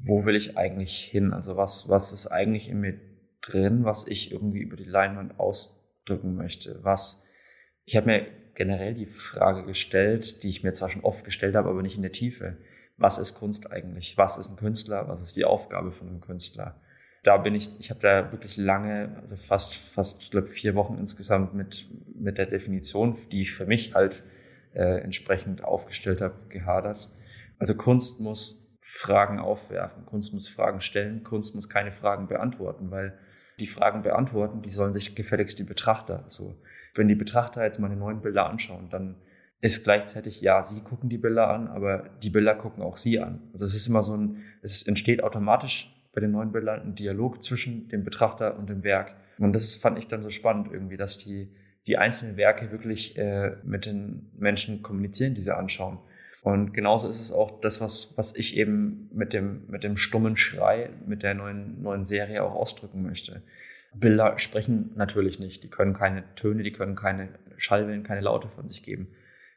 wo 0.00 0.24
will 0.24 0.36
ich 0.36 0.56
eigentlich 0.56 0.96
hin? 0.96 1.32
Also 1.32 1.56
was, 1.56 1.88
was 1.88 2.12
ist 2.12 2.28
eigentlich 2.28 2.68
in 2.68 2.78
mir 2.78 3.00
drin, 3.40 3.84
was 3.84 4.06
ich 4.06 4.30
irgendwie 4.30 4.60
über 4.60 4.76
die 4.76 4.84
Leinwand 4.84 5.40
ausdrücken 5.40 6.36
möchte? 6.36 6.78
Was, 6.84 7.24
ich 7.84 7.96
habe 7.96 8.06
mir 8.06 8.26
generell 8.54 8.94
die 8.94 9.06
Frage 9.06 9.64
gestellt, 9.64 10.44
die 10.44 10.50
ich 10.50 10.62
mir 10.62 10.72
zwar 10.72 10.88
schon 10.88 11.02
oft 11.02 11.24
gestellt 11.24 11.56
habe, 11.56 11.68
aber 11.68 11.82
nicht 11.82 11.96
in 11.96 12.02
der 12.02 12.12
Tiefe. 12.12 12.58
Was 12.96 13.18
ist 13.18 13.34
Kunst 13.34 13.72
eigentlich? 13.72 14.16
Was 14.16 14.38
ist 14.38 14.50
ein 14.50 14.56
Künstler? 14.56 15.08
Was 15.08 15.20
ist 15.20 15.36
die 15.36 15.44
Aufgabe 15.44 15.90
von 15.90 16.06
einem 16.06 16.20
Künstler? 16.20 16.80
Da 17.24 17.38
bin 17.38 17.56
ich, 17.56 17.80
ich 17.80 17.90
habe 17.90 17.98
da 17.98 18.30
wirklich 18.30 18.56
lange, 18.56 19.16
also 19.20 19.34
fast, 19.34 19.74
fast, 19.74 20.30
glaube 20.30 20.46
vier 20.46 20.76
Wochen 20.76 20.96
insgesamt 20.96 21.54
mit, 21.54 21.86
mit 22.14 22.38
der 22.38 22.46
Definition, 22.46 23.16
die 23.32 23.42
ich 23.42 23.52
für 23.52 23.66
mich 23.66 23.96
halt 23.96 24.22
äh, 24.74 25.00
entsprechend 25.00 25.64
aufgestellt 25.64 26.20
habe, 26.20 26.34
gehadert. 26.48 27.10
Also 27.58 27.74
Kunst 27.74 28.20
muss 28.20 28.68
Fragen 28.80 29.38
aufwerfen, 29.38 30.06
Kunst 30.06 30.34
muss 30.34 30.48
Fragen 30.48 30.80
stellen, 30.80 31.22
Kunst 31.22 31.54
muss 31.54 31.68
keine 31.68 31.92
Fragen 31.92 32.28
beantworten, 32.28 32.90
weil 32.90 33.18
die 33.58 33.66
Fragen 33.66 34.02
beantworten, 34.02 34.62
die 34.62 34.70
sollen 34.70 34.92
sich 34.92 35.14
gefälligst 35.14 35.58
die 35.58 35.64
Betrachter 35.64 36.24
so 36.26 36.56
wenn 36.94 37.08
die 37.08 37.14
Betrachter 37.14 37.64
jetzt 37.64 37.78
meine 37.78 37.96
neuen 37.96 38.20
Bilder 38.20 38.48
anschauen, 38.48 38.88
dann 38.90 39.16
ist 39.60 39.84
gleichzeitig, 39.84 40.40
ja, 40.40 40.62
sie 40.62 40.80
gucken 40.80 41.08
die 41.08 41.18
Bilder 41.18 41.48
an, 41.48 41.68
aber 41.68 42.10
die 42.22 42.30
Bilder 42.30 42.54
gucken 42.54 42.82
auch 42.82 42.96
sie 42.96 43.20
an. 43.20 43.42
Also 43.52 43.64
es 43.64 43.74
ist 43.74 43.86
immer 43.86 44.02
so 44.02 44.16
ein, 44.16 44.42
es 44.60 44.82
entsteht 44.82 45.22
automatisch 45.22 45.94
bei 46.12 46.20
den 46.20 46.32
neuen 46.32 46.52
Bildern 46.52 46.82
ein 46.82 46.94
Dialog 46.94 47.42
zwischen 47.42 47.88
dem 47.88 48.04
Betrachter 48.04 48.58
und 48.58 48.68
dem 48.68 48.82
Werk. 48.82 49.14
Und 49.38 49.52
das 49.52 49.74
fand 49.74 49.98
ich 49.98 50.08
dann 50.08 50.22
so 50.22 50.30
spannend 50.30 50.68
irgendwie, 50.70 50.96
dass 50.96 51.16
die, 51.16 51.54
die 51.86 51.98
einzelnen 51.98 52.36
Werke 52.36 52.70
wirklich 52.70 53.16
äh, 53.18 53.56
mit 53.64 53.86
den 53.86 54.30
Menschen 54.38 54.82
kommunizieren, 54.82 55.34
die 55.34 55.40
sie 55.40 55.54
anschauen. 55.54 55.98
Und 56.42 56.74
genauso 56.74 57.08
ist 57.08 57.20
es 57.20 57.32
auch 57.32 57.60
das, 57.60 57.80
was, 57.80 58.14
was 58.16 58.34
ich 58.36 58.56
eben 58.56 59.08
mit 59.12 59.32
dem, 59.32 59.66
mit 59.68 59.84
dem 59.84 59.96
stummen 59.96 60.36
Schrei, 60.36 60.90
mit 61.06 61.22
der 61.22 61.34
neuen, 61.34 61.82
neuen 61.82 62.04
Serie 62.04 62.42
auch 62.42 62.54
ausdrücken 62.54 63.02
möchte. 63.02 63.42
Bilder 63.94 64.38
sprechen 64.38 64.92
natürlich 64.96 65.38
nicht. 65.38 65.62
Die 65.62 65.70
können 65.70 65.94
keine 65.94 66.24
Töne, 66.34 66.62
die 66.62 66.72
können 66.72 66.96
keine 66.96 67.28
Schallwellen, 67.58 68.02
keine 68.02 68.22
Laute 68.22 68.48
von 68.48 68.68
sich 68.68 68.82
geben. 68.82 69.08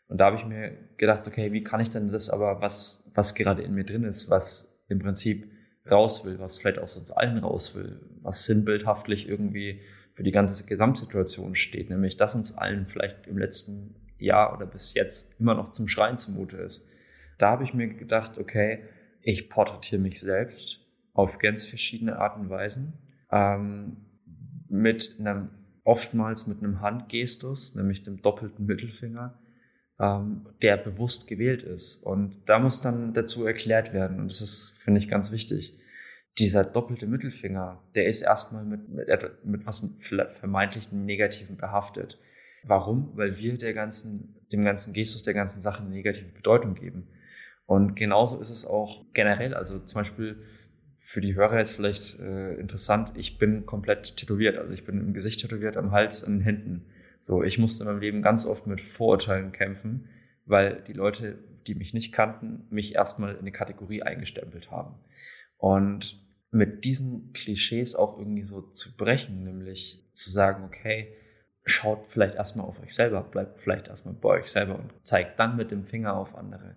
Und 0.07 0.19
da 0.19 0.25
habe 0.25 0.37
ich 0.37 0.45
mir 0.45 0.77
gedacht, 0.97 1.25
okay, 1.27 1.51
wie 1.51 1.63
kann 1.63 1.79
ich 1.79 1.89
denn 1.89 2.11
das 2.11 2.29
aber, 2.29 2.61
was, 2.61 3.03
was 3.15 3.33
gerade 3.33 3.63
in 3.63 3.73
mir 3.73 3.85
drin 3.85 4.03
ist, 4.03 4.29
was 4.29 4.83
im 4.87 4.99
Prinzip 4.99 5.47
raus 5.89 6.25
will, 6.25 6.39
was 6.39 6.57
vielleicht 6.57 6.79
aus 6.79 6.97
uns 6.97 7.11
allen 7.11 7.39
raus 7.39 7.75
will, 7.75 7.99
was 8.21 8.45
sinnbildhaftlich 8.45 9.27
irgendwie 9.27 9.81
für 10.15 10.23
die 10.23 10.31
ganze 10.31 10.65
Gesamtsituation 10.65 11.55
steht, 11.55 11.89
nämlich 11.89 12.15
dass 12.15 12.35
uns 12.35 12.57
allen 12.57 12.87
vielleicht 12.87 13.27
im 13.27 13.37
letzten 13.37 13.95
Jahr 14.17 14.55
oder 14.55 14.65
bis 14.65 14.93
jetzt 14.93 15.39
immer 15.39 15.53
noch 15.53 15.71
zum 15.71 15.89
Schreien 15.89 16.17
zumute 16.17 16.57
ist. 16.57 16.87
Da 17.37 17.51
habe 17.51 17.65
ich 17.65 17.73
mir 17.73 17.87
gedacht, 17.87 18.37
okay, 18.37 18.79
ich 19.21 19.49
porträtiere 19.49 20.01
mich 20.01 20.21
selbst 20.21 20.79
auf 21.13 21.37
ganz 21.37 21.65
verschiedene 21.65 22.17
Arten 22.17 22.41
und 22.41 22.49
Weisen. 22.49 22.93
Ähm, 23.29 23.97
mit 24.69 25.17
einem, 25.19 25.49
oftmals 25.83 26.47
mit 26.47 26.59
einem 26.59 26.79
Handgestus, 26.79 27.75
nämlich 27.75 28.03
dem 28.03 28.21
doppelten 28.21 28.65
Mittelfinger, 28.65 29.37
ähm, 29.99 30.47
der 30.61 30.77
bewusst 30.77 31.27
gewählt 31.27 31.61
ist. 31.61 32.03
Und 32.03 32.37
da 32.45 32.57
muss 32.59 32.81
dann 32.81 33.13
dazu 33.13 33.45
erklärt 33.45 33.91
werden, 33.91 34.19
und 34.19 34.29
das 34.29 34.41
ist, 34.41 34.77
finde 34.79 34.99
ich, 34.99 35.09
ganz 35.09 35.33
wichtig. 35.33 35.77
Dieser 36.37 36.65
doppelte 36.65 37.07
Mittelfinger, 37.07 37.81
der 37.95 38.07
ist 38.07 38.21
erstmal 38.21 38.65
mit, 38.65 38.89
mit, 38.89 39.07
mit 39.45 39.65
was 39.65 39.95
vermeintlich 40.39 40.91
Negativen 40.91 41.55
behaftet. 41.55 42.19
Warum? 42.63 43.11
Weil 43.15 43.37
wir 43.37 43.57
der 43.57 43.73
ganzen, 43.73 44.35
dem 44.51 44.63
ganzen 44.63 44.93
Gestus, 44.93 45.23
der 45.23 45.33
ganzen 45.33 45.61
Sache 45.61 45.81
eine 45.81 45.91
negative 45.91 46.31
Bedeutung 46.31 46.75
geben. 46.75 47.07
Und 47.65 47.95
genauso 47.95 48.39
ist 48.39 48.49
es 48.49 48.65
auch 48.65 49.05
generell. 49.13 49.53
Also 49.53 49.79
zum 49.79 50.01
Beispiel 50.01 50.37
für 50.97 51.21
die 51.21 51.35
Hörer 51.35 51.61
ist 51.61 51.75
vielleicht 51.75 52.19
äh, 52.19 52.55
interessant, 52.55 53.11
ich 53.15 53.37
bin 53.37 53.65
komplett 53.65 54.17
tätowiert. 54.17 54.57
Also 54.57 54.73
ich 54.73 54.85
bin 54.85 54.99
im 54.99 55.13
Gesicht 55.13 55.41
tätowiert, 55.41 55.77
am 55.77 55.91
Hals, 55.91 56.23
an 56.23 56.39
den 56.39 56.41
Händen. 56.41 56.85
So, 57.21 57.43
ich 57.43 57.57
musste 57.57 57.83
in 57.83 57.89
meinem 57.89 58.01
Leben 58.01 58.21
ganz 58.21 58.45
oft 58.45 58.67
mit 58.67 58.81
Vorurteilen 58.81 59.51
kämpfen, 59.51 60.09
weil 60.45 60.83
die 60.87 60.93
Leute, 60.93 61.37
die 61.67 61.75
mich 61.75 61.93
nicht 61.93 62.11
kannten, 62.11 62.65
mich 62.69 62.95
erstmal 62.95 63.33
in 63.33 63.39
eine 63.39 63.51
Kategorie 63.51 64.03
eingestempelt 64.03 64.69
haben. 64.71 64.95
Und 65.57 66.24
mit 66.55 66.85
diesen 66.85 67.33
Klischees 67.33 67.95
auch 67.95 68.17
irgendwie 68.17 68.43
so 68.43 68.61
zu 68.61 68.95
brechen, 68.97 69.43
nämlich 69.43 70.07
zu 70.11 70.31
sagen, 70.31 70.63
okay, 70.63 71.13
schaut 71.63 72.07
vielleicht 72.07 72.35
erstmal 72.35 72.65
auf 72.65 72.79
euch 72.79 72.93
selber, 72.93 73.21
bleibt 73.21 73.59
vielleicht 73.59 73.87
erstmal 73.87 74.13
bei 74.13 74.29
euch 74.29 74.45
selber 74.45 74.77
und 74.77 74.91
zeigt 75.03 75.39
dann 75.39 75.55
mit 75.55 75.71
dem 75.71 75.85
Finger 75.85 76.15
auf 76.15 76.35
andere 76.35 76.75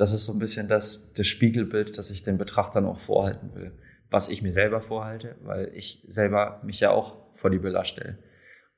das 0.00 0.14
ist 0.14 0.24
so 0.24 0.32
ein 0.32 0.38
bisschen 0.38 0.66
das, 0.66 1.12
das 1.12 1.26
Spiegelbild, 1.26 1.98
das 1.98 2.10
ich 2.10 2.22
den 2.22 2.38
Betrachtern 2.38 2.86
auch 2.86 2.98
vorhalten 2.98 3.54
will. 3.54 3.78
Was 4.08 4.30
ich 4.30 4.40
mir 4.40 4.50
selber 4.50 4.80
vorhalte, 4.80 5.36
weil 5.42 5.72
ich 5.74 6.02
selber 6.08 6.58
mich 6.64 6.80
ja 6.80 6.90
auch 6.90 7.36
vor 7.36 7.50
die 7.50 7.58
Bilder 7.58 7.84
stelle. 7.84 8.18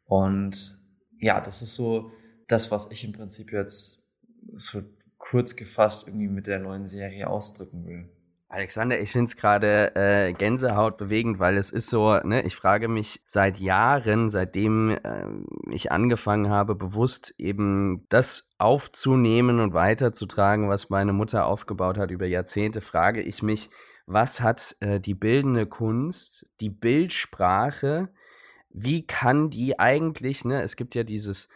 Und 0.05 0.77
ja, 1.21 1.41
das 1.41 1.63
ist 1.63 1.77
so 1.77 2.11
das, 2.49 2.73
was 2.73 2.91
ich 2.91 3.05
im 3.05 3.13
Prinzip 3.13 3.53
jetzt 3.53 4.11
so 4.57 4.83
kurz 5.17 5.55
gefasst 5.55 6.09
irgendwie 6.09 6.27
mit 6.27 6.49
der 6.49 6.59
neuen 6.59 6.87
Serie 6.87 7.29
ausdrücken 7.29 7.87
will. 7.87 8.09
Alexander, 8.53 9.01
ich 9.01 9.11
finde 9.11 9.29
es 9.31 9.37
gerade 9.37 9.97
äh, 9.97 10.35
Gänsehaut 10.35 10.99
bewegend, 10.99 11.39
weil 11.39 11.57
es 11.57 11.71
ist 11.71 11.89
so, 11.89 12.19
ne, 12.19 12.43
ich 12.43 12.55
frage 12.55 12.87
mich 12.87 13.23
seit 13.25 13.59
Jahren, 13.59 14.29
seitdem 14.29 14.91
äh, 14.91 15.27
ich 15.71 15.91
angefangen 15.91 16.51
habe, 16.51 16.75
bewusst 16.75 17.35
eben 17.39 18.05
das 18.11 18.47
aufzunehmen 18.59 19.59
und 19.59 19.73
weiterzutragen, 19.73 20.69
was 20.69 20.91
meine 20.91 21.15
Mutter 21.15 21.47
aufgebaut 21.47 21.97
hat 21.97 22.11
über 22.11 22.27
Jahrzehnte, 22.27 22.83
frage 22.83 23.23
ich 23.23 23.43
mich, 23.43 23.71
was 24.05 24.43
hat 24.43 24.77
äh, 24.81 25.01
die 25.01 25.15
bildende 25.15 25.65
Kunst, 25.65 26.45
die 26.61 26.69
Bildsprache, 26.69 28.11
wie 28.69 29.07
kann 29.07 29.49
die 29.49 29.79
eigentlich, 29.79 30.45
ne, 30.45 30.61
es 30.61 30.77
gibt 30.77 30.95
ja 30.95 31.05
dieses 31.05 31.49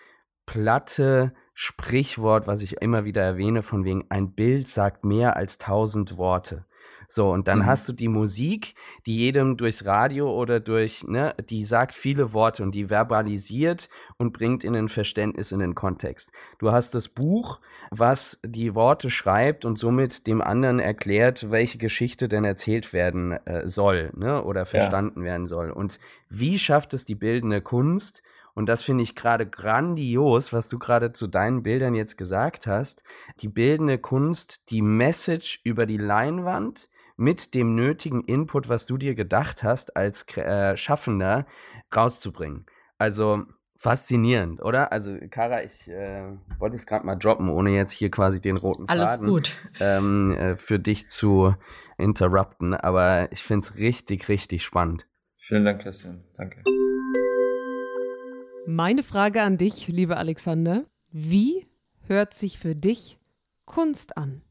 platte 0.47 1.35
Sprichwort, 1.53 2.47
was 2.47 2.63
ich 2.63 2.81
immer 2.81 3.05
wieder 3.05 3.23
erwähne, 3.23 3.63
von 3.63 3.85
wegen 3.85 4.07
ein 4.09 4.33
Bild 4.33 4.67
sagt 4.67 5.05
mehr 5.05 5.37
als 5.37 5.59
tausend 5.59 6.17
Worte. 6.17 6.65
So, 7.09 7.31
und 7.31 7.49
dann 7.49 7.61
mhm. 7.61 7.67
hast 7.67 7.89
du 7.89 7.93
die 7.93 8.09
Musik, 8.09 8.75
die 9.07 9.17
jedem 9.17 9.57
durchs 9.57 9.85
Radio 9.85 10.31
oder 10.31 10.61
durch, 10.61 11.05
ne, 11.07 11.35
die 11.49 11.65
sagt 11.65 11.95
viele 11.95 12.33
Worte 12.33 12.63
und 12.63 12.75
die 12.75 12.87
verbalisiert 12.87 13.89
und 14.17 14.33
bringt 14.33 14.65
in 14.65 14.73
den 14.73 14.89
Verständnis, 14.89 15.53
in 15.53 15.61
den 15.61 15.75
Kontext. 15.75 16.31
Du 16.59 16.73
hast 16.73 16.95
das 16.95 17.09
Buch, 17.09 17.61
was 17.91 18.39
die 18.45 18.75
Worte 18.75 19.11
schreibt 19.11 19.65
und 19.65 19.79
somit 19.79 20.27
dem 20.27 20.41
anderen 20.41 20.81
erklärt, 20.81 21.51
welche 21.51 21.79
Geschichte 21.79 22.29
denn 22.29 22.45
erzählt 22.45 22.93
werden 22.93 23.33
äh, 23.33 23.67
soll, 23.67 24.11
ne, 24.17 24.43
oder 24.43 24.67
verstanden 24.67 25.21
ja. 25.21 25.27
werden 25.27 25.47
soll. 25.47 25.71
Und 25.71 25.99
wie 26.29 26.59
schafft 26.59 26.95
es 26.95 27.05
die 27.05 27.15
bildende 27.15 27.61
Kunst, 27.61 28.23
und 28.57 28.71
das 28.71 28.83
finde 28.83 29.05
ich 29.05 29.15
gerade 29.15 29.47
grandios, 29.47 30.51
was 30.55 30.71
du 30.71 30.79
gerade 30.79 31.13
zu 31.13 31.27
deinen 31.27 31.63
Bildern 31.63 31.95
jetzt 31.95 32.17
gesagt 32.17 32.67
hast. 32.67 33.03
Die 33.41 33.49
bildende 33.49 33.99
Kunst, 33.99 34.71
die 34.71 34.81
Message 34.81 35.61
über 35.63 35.85
die 35.85 35.99
Leinwand 35.99 36.89
mit 37.17 37.55
dem 37.55 37.75
nötigen 37.75 38.23
Input, 38.25 38.69
was 38.69 38.87
du 38.87 38.97
dir 38.97 39.15
gedacht 39.15 39.63
hast, 39.63 39.97
als 39.97 40.27
äh, 40.37 40.77
Schaffender 40.77 41.47
rauszubringen. 41.95 42.67
Also 42.99 43.45
faszinierend, 43.77 44.63
oder? 44.63 44.93
Also, 44.93 45.17
Kara, 45.31 45.63
ich 45.63 45.89
äh, 45.89 46.25
wollte 46.59 46.77
es 46.77 46.87
gerade 46.87 47.07
mal 47.07 47.17
droppen, 47.17 47.49
ohne 47.49 47.71
jetzt 47.71 47.93
hier 47.93 48.11
quasi 48.11 48.41
den 48.41 48.57
roten 48.57 48.89
Alles 48.89 49.17
Faden 49.17 49.29
gut. 49.29 49.55
Ähm, 49.81 50.33
äh, 50.33 50.57
für 50.57 50.79
dich 50.79 51.09
zu 51.09 51.55
interrupten. 51.99 52.75
Aber 52.75 53.31
ich 53.33 53.43
finde 53.43 53.67
es 53.67 53.77
richtig, 53.77 54.29
richtig 54.29 54.65
spannend. 54.65 55.07
Vielen 55.37 55.65
Dank, 55.65 55.83
Christian. 55.83 56.25
Danke. 56.37 56.63
Meine 58.67 59.03
Frage 59.03 59.43
an 59.43 59.59
dich, 59.59 59.87
lieber 59.89 60.17
Alexander. 60.17 60.85
Wie 61.13 61.67
hört 62.09 62.35
sich 62.35 62.59
für 62.59 62.75
dich 62.75 63.19
Kunst 63.65 64.17
an? 64.17 64.43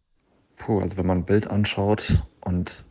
Puh, 0.57 0.79
also 0.81 0.97
wenn 0.97 1.05
man 1.05 1.19
ein 1.19 1.25
Bild 1.25 1.47
anschaut 1.47 2.23
und 2.41 2.85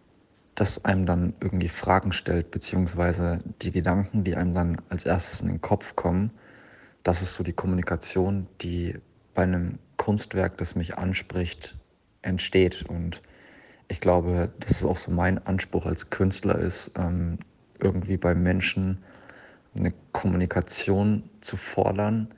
das 0.54 0.84
einem 0.84 1.06
dann 1.06 1.34
irgendwie 1.40 1.68
Fragen 1.68 2.12
stellt, 2.12 2.50
beziehungsweise 2.50 3.40
die 3.62 3.72
Gedanken, 3.72 4.24
die 4.24 4.36
einem 4.36 4.52
dann 4.52 4.82
als 4.88 5.06
erstes 5.06 5.40
in 5.40 5.48
den 5.48 5.60
Kopf 5.60 5.96
kommen, 5.96 6.30
das 7.02 7.22
ist 7.22 7.34
so 7.34 7.42
die 7.42 7.52
Kommunikation, 7.52 8.46
die 8.60 8.98
bei 9.34 9.42
einem 9.42 9.78
Kunstwerk, 9.96 10.58
das 10.58 10.74
mich 10.74 10.96
anspricht, 10.96 11.76
entsteht. 12.22 12.84
Und 12.88 13.20
ich 13.88 14.00
glaube, 14.00 14.52
dass 14.60 14.78
es 14.78 14.84
auch 14.84 14.96
so 14.96 15.10
mein 15.10 15.44
Anspruch 15.46 15.86
als 15.86 16.10
Künstler 16.10 16.56
ist, 16.58 16.92
ähm, 16.96 17.38
irgendwie 17.80 18.16
bei 18.16 18.34
Menschen 18.34 18.98
eine 19.76 19.92
Kommunikation 20.12 21.28
zu 21.40 21.56
fordern, 21.56 22.28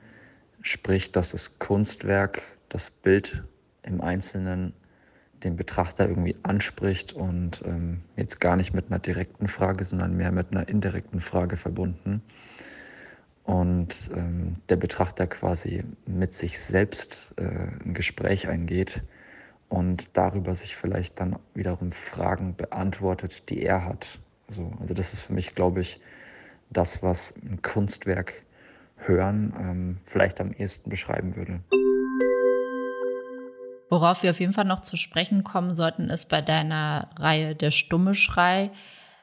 sprich, 0.61 1.11
dass 1.11 1.31
das 1.31 1.59
Kunstwerk, 1.59 2.41
das 2.69 2.89
Bild 2.89 3.43
im 3.83 4.01
Einzelnen 4.01 4.73
den 5.43 5.55
Betrachter 5.55 6.07
irgendwie 6.07 6.35
anspricht 6.43 7.13
und 7.13 7.61
ähm, 7.65 8.01
jetzt 8.15 8.39
gar 8.39 8.55
nicht 8.55 8.73
mit 8.73 8.87
einer 8.87 8.99
direkten 8.99 9.47
Frage, 9.47 9.85
sondern 9.85 10.15
mehr 10.15 10.31
mit 10.31 10.51
einer 10.51 10.67
indirekten 10.67 11.21
Frage 11.21 11.57
verbunden. 11.57 12.21
Und 13.43 14.09
ähm, 14.13 14.57
der 14.67 14.75
Betrachter 14.75 15.25
quasi 15.27 15.83
mit 16.05 16.33
sich 16.33 16.59
selbst 16.59 17.33
äh, 17.37 17.69
ein 17.85 17.93
Gespräch 17.93 18.47
eingeht 18.47 19.03
und 19.69 20.17
darüber 20.17 20.53
sich 20.55 20.75
vielleicht 20.75 21.19
dann 21.19 21.37
wiederum 21.53 21.91
Fragen 21.91 22.55
beantwortet, 22.55 23.49
die 23.49 23.61
er 23.61 23.85
hat. 23.85 24.19
So, 24.49 24.73
also 24.79 24.93
das 24.93 25.13
ist 25.13 25.21
für 25.21 25.33
mich, 25.33 25.55
glaube 25.55 25.81
ich, 25.81 26.01
das, 26.69 27.01
was 27.03 27.33
ein 27.41 27.61
Kunstwerk 27.61 28.33
hören 28.97 29.53
ähm, 29.57 29.97
vielleicht 30.05 30.41
am 30.41 30.51
ehesten 30.51 30.89
beschreiben 30.89 31.35
würde. 31.35 31.61
Worauf 33.89 34.23
wir 34.23 34.31
auf 34.31 34.39
jeden 34.39 34.53
Fall 34.53 34.65
noch 34.65 34.81
zu 34.81 34.97
sprechen 34.97 35.43
kommen 35.43 35.73
sollten, 35.73 36.09
ist 36.09 36.29
bei 36.29 36.41
deiner 36.41 37.09
Reihe 37.17 37.55
Der 37.55 37.71
stumme 37.71 38.15
Schrei. 38.15 38.71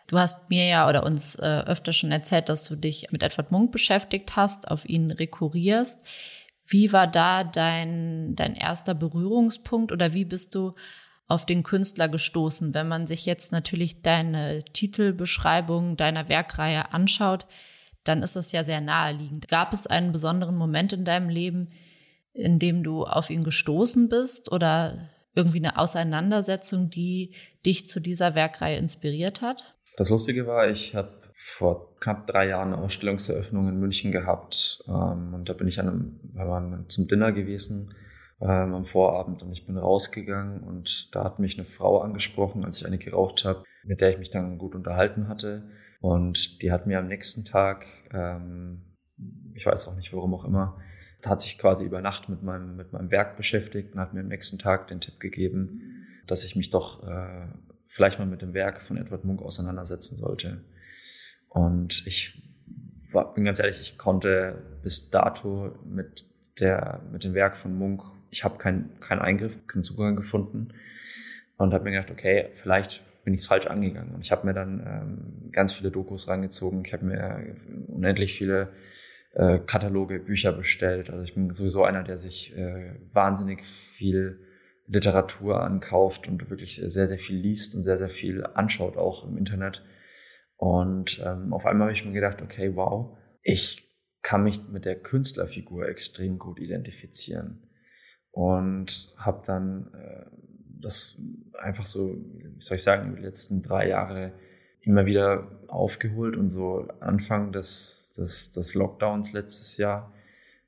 Du 0.07 0.18
hast 0.18 0.50
mir 0.50 0.66
ja 0.66 0.88
oder 0.88 1.05
uns 1.05 1.37
äh, 1.37 1.62
öfter 1.66 1.92
schon 1.92 2.12
erzählt, 2.12 2.48
dass 2.48 2.64
du 2.64 2.77
dich 2.77 3.11
mit 3.11 3.22
Edward 3.22 3.50
Munk 3.50 3.72
beschäftigt 3.72 4.37
hast, 4.37 4.70
auf 4.70 4.85
ihn 4.87 5.11
rekurrierst. 5.11 6.05
Wie 6.66 6.92
war 6.92 7.07
da 7.07 7.44
dein, 7.44 8.35
dein 8.37 8.55
erster 8.55 8.94
Berührungspunkt 8.94 9.92
oder 9.92 10.14
wie 10.14 10.24
bist 10.24 10.55
du 10.55 10.74
auf 11.27 11.46
den 11.46 11.62
Künstler 11.62 12.09
gestoßen? 12.09 12.74
Wenn 12.74 12.88
man 12.88 13.07
sich 13.07 13.27
jetzt 13.27 13.53
natürlich 13.53 14.03
deine 14.03 14.64
Titelbeschreibung 14.64 15.96
deiner 15.96 16.29
Werkreihe 16.29 16.92
anschaut, 16.92 17.46
dann 18.05 18.22
ist 18.22 18.37
es 18.37 18.53
ja 18.53 18.64
sehr 18.64 18.81
naheliegend. 18.81 19.48
Gab 19.48 19.72
es 19.72 19.87
einen 19.87 20.12
besonderen 20.12 20.57
Moment 20.57 20.92
in 20.92 21.05
deinem 21.05 21.29
Leben, 21.29 21.70
in 22.35 22.59
dem 22.59 22.83
du 22.83 23.05
auf 23.05 23.31
ihn 23.31 23.44
gestoßen 23.44 24.09
bist 24.09 24.53
oder 24.53 25.09
irgendwie 25.35 25.59
eine 25.59 25.79
Auseinandersetzung, 25.79 26.90
die 26.90 27.35
dich 27.64 27.88
zu 27.88 28.01
dieser 28.01 28.35
Werkreihe 28.35 28.77
inspiriert 28.77 29.40
hat? 29.40 29.75
Das 29.97 30.11
Lustige 30.11 30.47
war, 30.47 30.68
ich 30.68 30.94
habe 30.94 31.23
vor 31.57 31.97
knapp 32.01 32.27
drei 32.27 32.49
Jahren 32.49 32.73
eine 32.73 32.83
Ausstellungseröffnung 32.83 33.68
in 33.68 33.79
München 33.79 34.12
gehabt 34.12 34.83
ähm, 34.88 35.35
und 35.35 35.49
da 35.49 35.53
bin 35.53 35.68
ich 35.68 35.79
an 35.79 35.88
einem, 35.88 36.20
wir 36.33 36.47
waren 36.47 36.88
zum 36.88 37.07
Dinner 37.07 37.33
gewesen 37.33 37.94
ähm, 38.40 38.75
am 38.75 38.85
Vorabend 38.85 39.42
und 39.42 39.53
ich 39.53 39.66
bin 39.66 39.77
rausgegangen 39.77 40.62
und 40.62 41.14
da 41.14 41.25
hat 41.25 41.38
mich 41.38 41.57
eine 41.57 41.66
Frau 41.66 42.01
angesprochen, 42.01 42.64
als 42.64 42.79
ich 42.79 42.87
eine 42.87 42.99
geraucht 42.99 43.44
habe, 43.44 43.62
mit 43.85 44.01
der 44.01 44.11
ich 44.11 44.18
mich 44.18 44.31
dann 44.31 44.59
gut 44.59 44.75
unterhalten 44.75 45.29
hatte 45.29 45.70
und 46.01 46.62
die 46.62 46.73
hat 46.73 46.87
mir 46.87 46.99
am 46.99 47.09
nächsten 47.09 47.44
Tag, 47.44 47.87
ähm, 48.12 48.83
ich 49.55 49.66
weiß 49.66 49.87
auch 49.88 49.97
nicht 49.97 50.12
warum 50.12 50.35
auch 50.35 50.44
immer, 50.44 50.79
hat 51.27 51.41
sich 51.41 51.59
quasi 51.59 51.85
über 51.85 52.01
Nacht 52.01 52.29
mit 52.29 52.43
meinem, 52.43 52.77
mit 52.77 52.93
meinem 52.93 53.11
Werk 53.11 53.37
beschäftigt 53.37 53.95
und 53.95 54.01
hat 54.01 54.15
mir 54.15 54.21
am 54.21 54.29
nächsten 54.29 54.59
Tag 54.59 54.89
den 54.89 55.01
Tipp 55.01 55.21
gegeben, 55.21 56.07
dass 56.27 56.45
ich 56.45 56.57
mich 56.57 56.71
doch 56.71 57.07
äh, 57.07 57.47
vielleicht 57.87 58.19
mal 58.19 58.27
mit 58.27 58.43
dem 58.43 58.55
Werk 58.55 58.83
von 58.83 58.97
Edward 58.97 59.25
Munk 59.25 59.43
auseinandersetzen 59.43 60.17
sollte. 60.17 60.63
Und 61.49 62.07
ich 62.07 62.43
war, 63.13 63.33
bin 63.35 63.45
ganz 63.45 63.61
ehrlich, 63.61 63.81
ich 63.81 63.99
konnte 63.99 64.63
bis 64.83 65.11
dato 65.11 65.73
mit 65.85 66.25
der, 66.59 67.01
mit 67.13 67.25
dem 67.25 67.35
Werk 67.35 67.57
von 67.57 67.77
Munk, 67.77 68.03
ich 68.31 68.45
habe 68.45 68.59
keinen 68.59 68.99
keinen 69.01 69.21
Eingriff, 69.21 69.67
keinen 69.67 69.85
Zugang 69.85 70.17
gefunden 70.17 70.75
und 71.57 71.73
habe 71.73 71.85
mir 71.85 71.93
gedacht, 71.93 72.11
okay, 72.11 72.49
vielleicht 72.55 73.03
bin 73.25 73.35
ich 73.35 73.41
es 73.41 73.47
falsch 73.47 73.67
angegangen. 73.67 74.15
Und 74.15 74.21
ich 74.21 74.33
habe 74.33 74.47
mir 74.47 74.53
dann 74.53 74.81
ähm, 74.87 75.53
ganz 75.53 75.73
viele 75.73 75.91
Dokus 75.91 76.29
reingezogen. 76.29 76.85
Ich 76.85 76.93
habe 76.93 77.07
mir 77.07 77.57
unendlich 77.89 78.37
viele 78.37 78.69
äh, 79.35 79.59
Kataloge, 79.59 80.20
Bücher 80.20 80.53
bestellt. 80.53 81.11
Also 81.11 81.23
ich 81.23 81.35
bin 81.35 81.51
sowieso 81.51 81.85
einer, 81.85 82.03
der 82.03 82.18
sich 82.18 82.57
äh, 82.57 82.94
wahnsinnig 83.12 83.64
viel 83.66 84.40
Literatur 84.87 85.62
ankauft 85.62 86.29
und 86.29 86.51
wirklich 86.51 86.77
sehr, 86.77 87.07
sehr 87.07 87.18
viel 87.18 87.37
liest 87.37 87.75
und 87.75 87.83
sehr, 87.83 87.99
sehr 87.99 88.11
viel 88.11 88.44
anschaut 88.55 88.97
auch 88.97 89.27
im 89.27 89.37
Internet. 89.37 89.83
Und 90.57 91.23
ähm, 91.25 91.53
auf 91.53 91.66
einmal 91.66 91.88
habe 91.88 91.97
ich 91.97 92.05
mir 92.05 92.12
gedacht, 92.12 92.42
okay, 92.42 92.77
wow, 92.77 93.16
ich 93.42 93.90
kann 94.23 94.44
mich 94.44 94.68
mit 94.68 94.85
der 94.85 95.01
Künstlerfigur 95.01 95.88
extrem 95.88 96.38
gut 96.38 96.61
identifizieren. 96.61 97.68
Und 98.31 99.12
habe 99.16 99.42
dann 99.47 99.92
äh, 99.94 100.27
das 100.81 101.20
einfach 101.61 101.87
so, 101.87 102.14
wie 102.14 102.61
soll 102.61 102.77
ich 102.77 102.83
sagen, 102.83 103.16
die 103.16 103.23
letzten 103.23 103.62
drei 103.62 103.88
Jahre 103.88 104.33
immer 104.81 105.07
wieder 105.07 105.61
aufgeholt 105.68 106.37
und 106.37 106.51
so 106.51 106.88
Anfang 107.01 107.53
des 107.53 108.04
des, 108.16 108.53
des 108.53 108.74
Lockdowns 108.74 109.33
letztes 109.33 109.77
Jahr 109.77 110.12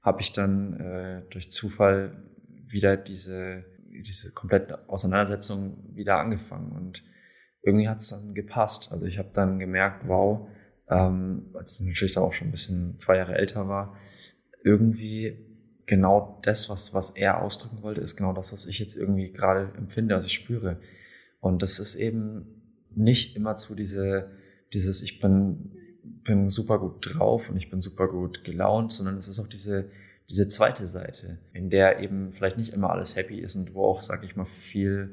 habe 0.03 0.21
ich 0.21 0.33
dann 0.33 0.81
äh, 0.81 1.23
durch 1.31 1.51
Zufall 1.51 2.23
wieder 2.69 2.97
diese, 2.97 3.65
diese 3.91 4.33
komplette 4.33 4.89
Auseinandersetzung 4.89 5.77
wieder 5.95 6.19
angefangen 6.19 6.73
und 6.73 7.03
irgendwie 7.63 7.89
hat 7.89 7.99
es 7.99 8.11
dann 8.11 8.35
gepasst. 8.35 8.93
Also 8.93 9.07
ich 9.07 9.19
habe 9.19 9.31
dann 9.35 9.59
gemerkt, 9.59 10.07
wow, 10.07 10.49
ähm, 10.89 11.47
als 11.55 11.81
ich 11.81 11.87
natürlich 11.87 12.17
auch 12.17 12.33
schon 12.33 12.49
ein 12.49 12.53
bisschen 12.53 12.99
zwei 12.99 13.17
Jahre 13.17 13.35
älter 13.35 13.69
war, 13.69 13.97
irgendwie 14.63 15.37
genau 15.87 16.39
das, 16.43 16.69
was, 16.69 16.95
was 16.95 17.11
er 17.11 17.43
ausdrücken 17.43 17.83
wollte, 17.83 18.01
ist 18.01 18.17
genau 18.17 18.33
das, 18.33 18.53
was 18.53 18.67
ich 18.67 18.79
jetzt 18.79 18.97
irgendwie 18.97 19.33
gerade 19.33 19.73
empfinde, 19.77 20.15
also 20.15 20.27
ich 20.27 20.35
spüre. 20.35 20.79
Und 21.41 21.63
das 21.63 21.79
ist 21.79 21.97
eben 21.97 22.47
nicht 22.95 23.37
immer 23.37 23.57
zu 23.57 23.75
diese, 23.75 24.31
dieses, 24.73 25.03
ich 25.03 25.21
bin 25.21 25.76
bin 26.25 26.49
super 26.49 26.79
gut 26.79 27.15
drauf 27.15 27.49
und 27.51 27.57
ich 27.57 27.71
bin 27.71 27.81
super 27.81 28.09
gut 28.09 28.45
gelaunt, 28.45 28.93
sondern 28.93 29.17
es 29.17 29.29
ist 29.29 29.39
auch 29.39 29.47
diese, 29.47 29.91
diese 30.29 30.49
zweite 30.49 30.87
Seite, 30.87 31.39
in 31.53 31.71
der 31.71 32.01
eben 32.01 32.33
vielleicht 32.33 32.59
nicht 32.59 32.73
immer 32.73 32.91
alles 32.91 33.17
happy 33.17 33.41
ist 33.41 33.55
und 33.55 33.75
wo 33.75 33.85
auch, 33.85 34.01
sag 34.01 34.25
ich 34.25 34.37
mal, 34.37 34.47
viel, 34.47 35.11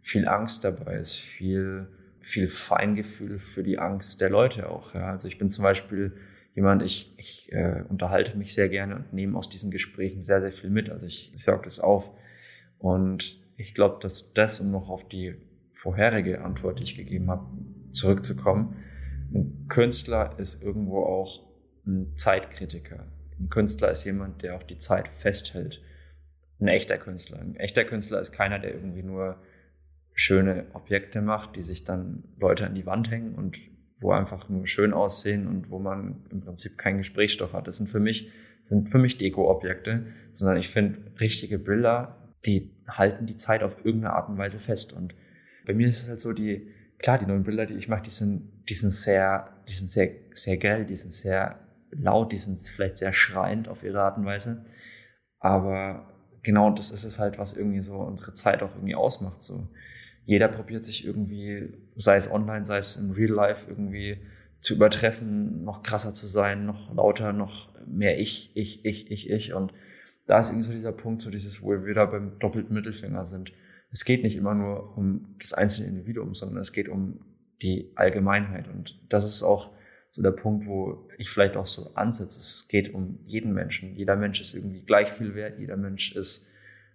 viel 0.00 0.26
Angst 0.26 0.64
dabei 0.64 0.96
ist, 0.96 1.16
viel, 1.16 1.88
viel 2.20 2.48
Feingefühl 2.48 3.38
für 3.38 3.62
die 3.62 3.78
Angst 3.78 4.20
der 4.20 4.30
Leute 4.30 4.68
auch. 4.68 4.94
Ja. 4.94 5.10
Also 5.10 5.28
ich 5.28 5.38
bin 5.38 5.50
zum 5.50 5.62
Beispiel 5.62 6.16
jemand, 6.54 6.82
ich, 6.82 7.14
ich 7.18 7.52
äh, 7.52 7.82
unterhalte 7.88 8.36
mich 8.36 8.54
sehr 8.54 8.68
gerne 8.68 8.96
und 8.96 9.12
nehme 9.12 9.36
aus 9.36 9.50
diesen 9.50 9.70
Gesprächen 9.70 10.22
sehr, 10.22 10.40
sehr 10.40 10.52
viel 10.52 10.70
mit. 10.70 10.90
Also 10.90 11.04
ich, 11.04 11.32
ich 11.34 11.44
sage 11.44 11.62
das 11.64 11.80
auf. 11.80 12.10
Und 12.78 13.38
ich 13.56 13.74
glaube, 13.74 13.98
dass 14.00 14.32
das, 14.32 14.60
um 14.60 14.70
noch 14.70 14.88
auf 14.88 15.06
die 15.08 15.34
vorherige 15.72 16.42
Antwort, 16.42 16.78
die 16.78 16.84
ich 16.84 16.96
gegeben 16.96 17.30
habe, 17.30 17.46
zurückzukommen, 17.92 18.76
ein 19.32 19.66
Künstler 19.68 20.38
ist 20.38 20.62
irgendwo 20.62 21.04
auch 21.04 21.46
ein 21.86 22.16
Zeitkritiker. 22.16 23.06
Ein 23.38 23.48
Künstler 23.50 23.90
ist 23.90 24.04
jemand, 24.04 24.42
der 24.42 24.56
auch 24.56 24.62
die 24.62 24.78
Zeit 24.78 25.08
festhält. 25.08 25.82
Ein 26.60 26.68
echter 26.68 26.98
Künstler. 26.98 27.40
Ein 27.40 27.56
echter 27.56 27.84
Künstler 27.84 28.20
ist 28.20 28.32
keiner, 28.32 28.58
der 28.58 28.74
irgendwie 28.74 29.02
nur 29.02 29.36
schöne 30.14 30.66
Objekte 30.72 31.20
macht, 31.20 31.56
die 31.56 31.62
sich 31.62 31.84
dann 31.84 32.24
Leute 32.38 32.66
an 32.66 32.74
die 32.74 32.86
Wand 32.86 33.10
hängen 33.10 33.34
und 33.34 33.58
wo 33.98 34.12
einfach 34.12 34.48
nur 34.48 34.66
schön 34.66 34.92
aussehen 34.92 35.46
und 35.46 35.70
wo 35.70 35.78
man 35.78 36.24
im 36.30 36.40
Prinzip 36.40 36.78
keinen 36.78 36.98
Gesprächsstoff 36.98 37.52
hat. 37.52 37.66
Das 37.66 37.76
sind 37.76 37.88
für 37.88 38.00
mich, 38.00 38.30
sind 38.68 38.88
für 38.88 38.98
mich 38.98 39.18
Deko-Objekte, 39.18 40.06
sondern 40.32 40.56
ich 40.56 40.68
finde 40.68 40.98
richtige 41.20 41.58
Bilder, 41.58 42.32
die 42.46 42.74
halten 42.88 43.26
die 43.26 43.36
Zeit 43.36 43.62
auf 43.62 43.84
irgendeine 43.84 44.14
Art 44.14 44.28
und 44.28 44.38
Weise 44.38 44.58
fest. 44.58 44.92
Und 44.92 45.14
bei 45.66 45.74
mir 45.74 45.88
ist 45.88 46.02
es 46.02 46.08
halt 46.08 46.20
so, 46.20 46.32
die, 46.32 46.70
klar, 46.98 47.18
die 47.18 47.26
neuen 47.26 47.44
Bilder, 47.44 47.66
die 47.66 47.74
ich 47.74 47.88
mache, 47.88 48.02
die 48.02 48.10
sind, 48.10 48.64
die 48.68 48.74
sind 48.74 48.90
sehr, 48.90 49.48
die 49.68 49.74
sind 49.74 49.88
sehr, 49.88 50.10
sehr 50.34 50.56
grell, 50.56 50.84
die 50.84 50.96
sind 50.96 51.12
sehr 51.12 51.60
laut, 51.90 52.32
die 52.32 52.38
sind 52.38 52.58
vielleicht 52.58 52.98
sehr 52.98 53.12
schreiend 53.12 53.68
auf 53.68 53.82
ihre 53.82 54.02
Art 54.02 54.18
und 54.18 54.24
Weise. 54.24 54.64
Aber 55.38 56.12
genau 56.42 56.70
das 56.70 56.90
ist 56.90 57.04
es 57.04 57.18
halt, 57.18 57.38
was 57.38 57.56
irgendwie 57.56 57.82
so 57.82 57.96
unsere 57.96 58.34
Zeit 58.34 58.62
auch 58.62 58.74
irgendwie 58.74 58.94
ausmacht. 58.94 59.42
So 59.42 59.68
jeder 60.26 60.48
probiert 60.48 60.84
sich 60.84 61.06
irgendwie, 61.06 61.72
sei 61.94 62.16
es 62.16 62.30
online, 62.30 62.66
sei 62.66 62.78
es 62.78 62.96
in 62.96 63.12
Real 63.12 63.30
Life, 63.30 63.70
irgendwie 63.70 64.18
zu 64.58 64.74
übertreffen, 64.74 65.64
noch 65.64 65.84
krasser 65.84 66.14
zu 66.14 66.26
sein, 66.26 66.66
noch 66.66 66.92
lauter, 66.94 67.32
noch 67.32 67.68
mehr 67.86 68.18
ich, 68.18 68.50
ich, 68.54 68.84
ich, 68.84 69.10
ich, 69.10 69.30
ich. 69.30 69.54
Und 69.54 69.72
da 70.26 70.40
ist 70.40 70.48
irgendwie 70.48 70.66
so 70.66 70.72
dieser 70.72 70.92
Punkt, 70.92 71.20
so 71.20 71.30
dieses, 71.30 71.62
wo 71.62 71.70
wir 71.70 71.86
wieder 71.86 72.06
beim 72.08 72.38
doppelten 72.40 72.74
Mittelfinger 72.74 73.24
sind. 73.24 73.52
Es 73.90 74.04
geht 74.04 74.22
nicht 74.22 74.36
immer 74.36 74.54
nur 74.54 74.96
um 74.96 75.36
das 75.38 75.52
einzelne 75.52 75.88
Individuum, 75.88 76.34
sondern 76.34 76.58
es 76.58 76.72
geht 76.72 76.88
um 76.88 77.20
die 77.62 77.92
Allgemeinheit. 77.94 78.68
Und 78.68 79.00
das 79.08 79.24
ist 79.24 79.42
auch 79.42 79.70
so 80.12 80.22
der 80.22 80.30
Punkt, 80.30 80.66
wo 80.66 81.08
ich 81.18 81.30
vielleicht 81.30 81.56
auch 81.56 81.66
so 81.66 81.94
ansetze. 81.94 82.38
Es 82.38 82.68
geht 82.68 82.92
um 82.94 83.18
jeden 83.26 83.52
Menschen. 83.52 83.94
Jeder 83.94 84.16
Mensch 84.16 84.40
ist 84.40 84.54
irgendwie 84.54 84.82
gleich 84.82 85.10
viel 85.10 85.34
wert. 85.34 85.58
Jeder 85.58 85.76
Mensch 85.76 86.14
ist, 86.16 86.48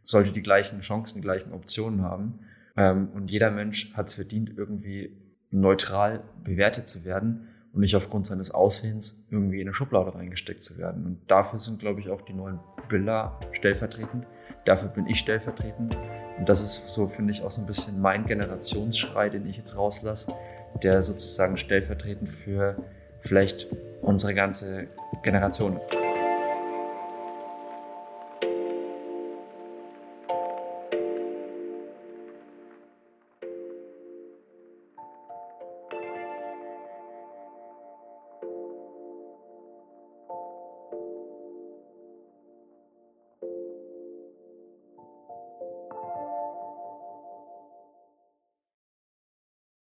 sollte 0.04 0.32
die 0.32 0.42
gleichen 0.42 0.82
Chancen, 0.82 1.18
die 1.18 1.22
gleichen 1.22 1.54
Optionen 1.54 2.02
haben. 2.02 2.40
Ähm, 2.76 3.10
und 3.14 3.30
jeder 3.30 3.52
Mensch 3.52 3.94
hat 3.94 4.08
es 4.08 4.16
verdient, 4.16 4.52
irgendwie 4.58 5.18
neutral 5.52 6.24
bewertet 6.44 6.88
zu 6.88 7.06
werden 7.06 7.48
und 7.74 7.82
nicht 7.82 7.96
aufgrund 7.96 8.26
seines 8.26 8.52
Aussehens 8.52 9.28
irgendwie 9.30 9.62
in 9.62 9.68
eine 9.68 9.74
Schublade 9.74 10.16
reingesteckt 10.16 10.62
zu 10.62 10.78
werden. 10.78 11.06
Und 11.06 11.30
dafür 11.30 11.60
sind, 11.60 11.80
glaube 11.80 12.00
ich, 12.00 12.10
auch 12.10 12.22
die 12.22 12.34
neuen 12.34 12.60
Bilder 12.90 13.40
stellvertretend. 13.52 14.26
Dafür 14.66 14.90
bin 14.90 15.08
ich 15.08 15.20
stellvertretend. 15.20 15.98
Und 16.38 16.50
das 16.50 16.62
ist 16.62 16.88
so, 16.88 17.08
finde 17.08 17.34
ich, 17.34 17.44
auch 17.44 17.52
so 17.52 17.62
ein 17.62 17.68
bisschen 17.68 18.02
mein 18.02 18.26
Generationsschrei, 18.26 19.30
den 19.30 19.48
ich 19.48 19.58
jetzt 19.58 19.78
rauslasse, 19.78 20.34
der 20.82 21.04
sozusagen 21.04 21.58
stellvertretend 21.58 22.30
für 22.30 22.76
vielleicht 23.20 23.68
unsere 24.02 24.34
ganze 24.34 24.88
Generation. 25.24 25.80